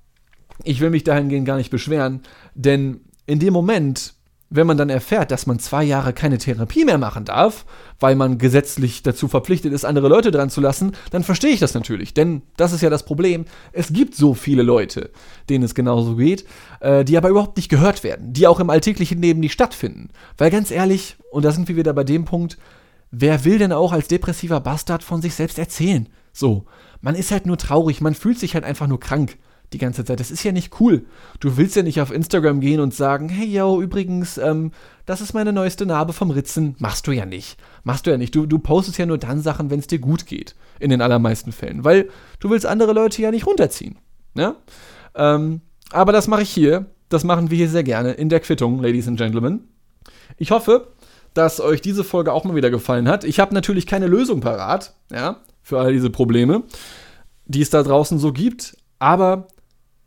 ich 0.64 0.80
will 0.80 0.90
mich 0.90 1.04
dahingehend 1.04 1.46
gar 1.46 1.58
nicht 1.58 1.70
beschweren, 1.70 2.22
denn 2.56 3.02
in 3.26 3.38
dem 3.38 3.52
Moment, 3.52 4.14
wenn 4.50 4.66
man 4.66 4.76
dann 4.76 4.90
erfährt, 4.90 5.30
dass 5.30 5.46
man 5.46 5.60
zwei 5.60 5.84
Jahre 5.84 6.12
keine 6.12 6.36
Therapie 6.36 6.84
mehr 6.84 6.98
machen 6.98 7.24
darf, 7.24 7.64
weil 8.00 8.16
man 8.16 8.36
gesetzlich 8.36 9.02
dazu 9.04 9.28
verpflichtet 9.28 9.72
ist, 9.72 9.84
andere 9.84 10.08
Leute 10.08 10.32
dran 10.32 10.50
zu 10.50 10.60
lassen, 10.60 10.92
dann 11.12 11.22
verstehe 11.22 11.52
ich 11.52 11.60
das 11.60 11.72
natürlich. 11.74 12.14
Denn 12.14 12.42
das 12.56 12.72
ist 12.72 12.80
ja 12.80 12.90
das 12.90 13.04
Problem. 13.04 13.44
Es 13.72 13.92
gibt 13.92 14.16
so 14.16 14.34
viele 14.34 14.64
Leute, 14.64 15.10
denen 15.48 15.62
es 15.62 15.76
genauso 15.76 16.16
geht, 16.16 16.44
äh, 16.80 17.04
die 17.04 17.16
aber 17.16 17.28
überhaupt 17.28 17.56
nicht 17.56 17.68
gehört 17.68 18.02
werden, 18.02 18.32
die 18.32 18.48
auch 18.48 18.58
im 18.58 18.70
alltäglichen 18.70 19.22
Leben 19.22 19.38
nicht 19.38 19.52
stattfinden. 19.52 20.08
Weil 20.36 20.50
ganz 20.50 20.72
ehrlich, 20.72 21.16
und 21.30 21.44
da 21.44 21.52
sind 21.52 21.68
wir 21.68 21.76
wieder 21.76 21.92
bei 21.92 22.04
dem 22.04 22.24
Punkt, 22.24 22.58
wer 23.12 23.44
will 23.44 23.58
denn 23.58 23.72
auch 23.72 23.92
als 23.92 24.08
depressiver 24.08 24.58
Bastard 24.58 25.04
von 25.04 25.22
sich 25.22 25.34
selbst 25.34 25.60
erzählen? 25.60 26.08
So, 26.32 26.66
man 27.00 27.14
ist 27.14 27.30
halt 27.30 27.46
nur 27.46 27.56
traurig, 27.56 28.00
man 28.00 28.14
fühlt 28.14 28.38
sich 28.38 28.54
halt 28.54 28.64
einfach 28.64 28.88
nur 28.88 28.98
krank 28.98 29.38
die 29.72 29.78
ganze 29.78 30.04
Zeit. 30.04 30.20
Das 30.20 30.30
ist 30.30 30.42
ja 30.42 30.52
nicht 30.52 30.80
cool. 30.80 31.04
Du 31.38 31.56
willst 31.56 31.76
ja 31.76 31.82
nicht 31.82 32.00
auf 32.00 32.12
Instagram 32.12 32.60
gehen 32.60 32.80
und 32.80 32.94
sagen, 32.94 33.28
hey 33.28 33.46
yo, 33.46 33.80
übrigens, 33.80 34.36
ähm, 34.38 34.72
das 35.06 35.20
ist 35.20 35.32
meine 35.32 35.52
neueste 35.52 35.86
Narbe 35.86 36.12
vom 36.12 36.30
Ritzen. 36.30 36.74
Machst 36.78 37.06
du 37.06 37.12
ja 37.12 37.26
nicht. 37.26 37.56
Machst 37.84 38.06
du 38.06 38.10
ja 38.10 38.16
nicht. 38.16 38.34
Du, 38.34 38.46
du 38.46 38.58
postest 38.58 38.98
ja 38.98 39.06
nur 39.06 39.18
dann 39.18 39.40
Sachen, 39.40 39.70
wenn 39.70 39.78
es 39.78 39.86
dir 39.86 39.98
gut 39.98 40.26
geht. 40.26 40.54
In 40.78 40.90
den 40.90 41.02
allermeisten 41.02 41.52
Fällen. 41.52 41.84
Weil 41.84 42.08
du 42.40 42.50
willst 42.50 42.66
andere 42.66 42.92
Leute 42.92 43.22
ja 43.22 43.30
nicht 43.30 43.46
runterziehen. 43.46 43.96
Ne? 44.34 44.56
Ähm, 45.14 45.60
aber 45.92 46.12
das 46.12 46.28
mache 46.28 46.42
ich 46.42 46.50
hier. 46.50 46.86
Das 47.08 47.24
machen 47.24 47.50
wir 47.50 47.56
hier 47.56 47.68
sehr 47.68 47.82
gerne 47.82 48.12
in 48.12 48.28
der 48.28 48.40
Quittung, 48.40 48.80
Ladies 48.80 49.08
and 49.08 49.18
Gentlemen. 49.18 49.68
Ich 50.38 50.52
hoffe, 50.52 50.88
dass 51.34 51.60
euch 51.60 51.80
diese 51.80 52.04
Folge 52.04 52.32
auch 52.32 52.44
mal 52.44 52.54
wieder 52.54 52.70
gefallen 52.70 53.08
hat. 53.08 53.24
Ich 53.24 53.40
habe 53.40 53.54
natürlich 53.54 53.86
keine 53.86 54.06
Lösung 54.06 54.40
parat, 54.40 54.94
ja, 55.10 55.40
für 55.62 55.80
all 55.80 55.92
diese 55.92 56.10
Probleme, 56.10 56.62
die 57.46 57.62
es 57.62 57.70
da 57.70 57.82
draußen 57.82 58.18
so 58.18 58.32
gibt. 58.32 58.76
Aber 59.00 59.48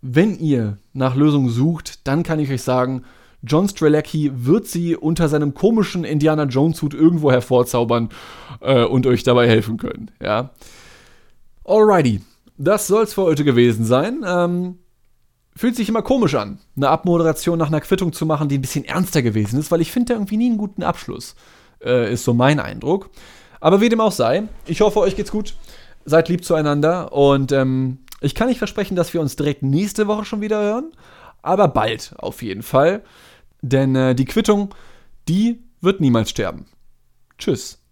wenn 0.06 0.38
ihr 0.38 0.78
nach 0.92 1.16
Lösungen 1.16 1.50
sucht, 1.50 2.06
dann 2.06 2.24
kann 2.24 2.38
ich 2.38 2.52
euch 2.52 2.62
sagen, 2.62 3.04
John 3.42 3.70
Strelecki 3.70 4.32
wird 4.34 4.68
sie 4.68 4.98
unter 4.98 5.30
seinem 5.30 5.54
komischen 5.54 6.04
Indiana 6.04 6.44
Jones 6.44 6.82
Hut 6.82 6.94
irgendwo 6.94 7.32
hervorzaubern 7.32 8.10
äh, 8.60 8.84
und 8.84 9.08
euch 9.08 9.24
dabei 9.24 9.48
helfen 9.48 9.78
können. 9.78 10.12
Ja. 10.22 10.52
Alrighty, 11.64 12.22
das 12.58 12.88
soll's 12.88 13.14
für 13.14 13.24
heute 13.24 13.46
gewesen 13.46 13.86
sein. 13.86 14.26
Ähm, 14.26 14.80
fühlt 15.56 15.78
sich 15.78 15.88
immer 15.88 16.02
komisch 16.02 16.36
an, 16.36 16.60
eine 16.76 16.90
Abmoderation 16.90 17.58
nach 17.58 17.68
einer 17.68 17.82
Quittung 17.82 18.12
zu 18.12 18.26
machen, 18.26 18.50
die 18.50 18.58
ein 18.58 18.62
bisschen 18.62 18.84
ernster 18.84 19.22
gewesen 19.22 19.58
ist, 19.58 19.72
weil 19.72 19.82
ich 19.82 19.92
finde 19.94 20.14
da 20.14 20.20
irgendwie 20.20 20.38
nie 20.38 20.50
einen 20.50 20.58
guten 20.58 20.84
Abschluss. 20.84 21.36
Äh, 21.82 22.12
ist 22.12 22.26
so 22.26 22.34
mein 22.34 22.60
Eindruck. 22.60 23.10
Aber 23.62 23.80
wie 23.80 23.88
dem 23.88 24.02
auch 24.02 24.12
sei, 24.12 24.44
ich 24.66 24.82
hoffe, 24.82 25.00
euch 25.00 25.16
geht's 25.16 25.32
gut. 25.32 25.56
Seid 26.04 26.28
lieb 26.28 26.44
zueinander 26.44 27.14
und 27.14 27.54
ähm, 27.54 28.00
ich 28.24 28.36
kann 28.36 28.48
nicht 28.48 28.58
versprechen, 28.58 28.96
dass 28.96 29.14
wir 29.14 29.22
uns 29.22 29.36
direkt 29.36 29.64
nächste 29.64 30.08
Woche 30.08 30.26
schon 30.26 30.42
wieder 30.42 30.62
hören, 30.62 30.92
aber 31.42 31.68
bald 31.68 32.14
auf 32.18 32.42
jeden 32.42 32.64
Fall. 32.64 33.04
Denn 33.62 33.96
äh, 33.96 34.16
die 34.16 34.26
Quittung, 34.26 34.74
die 35.28 35.62
wird 35.82 36.02
niemals 36.02 36.30
sterben. 36.30 36.66
Tschüss. 37.38 37.83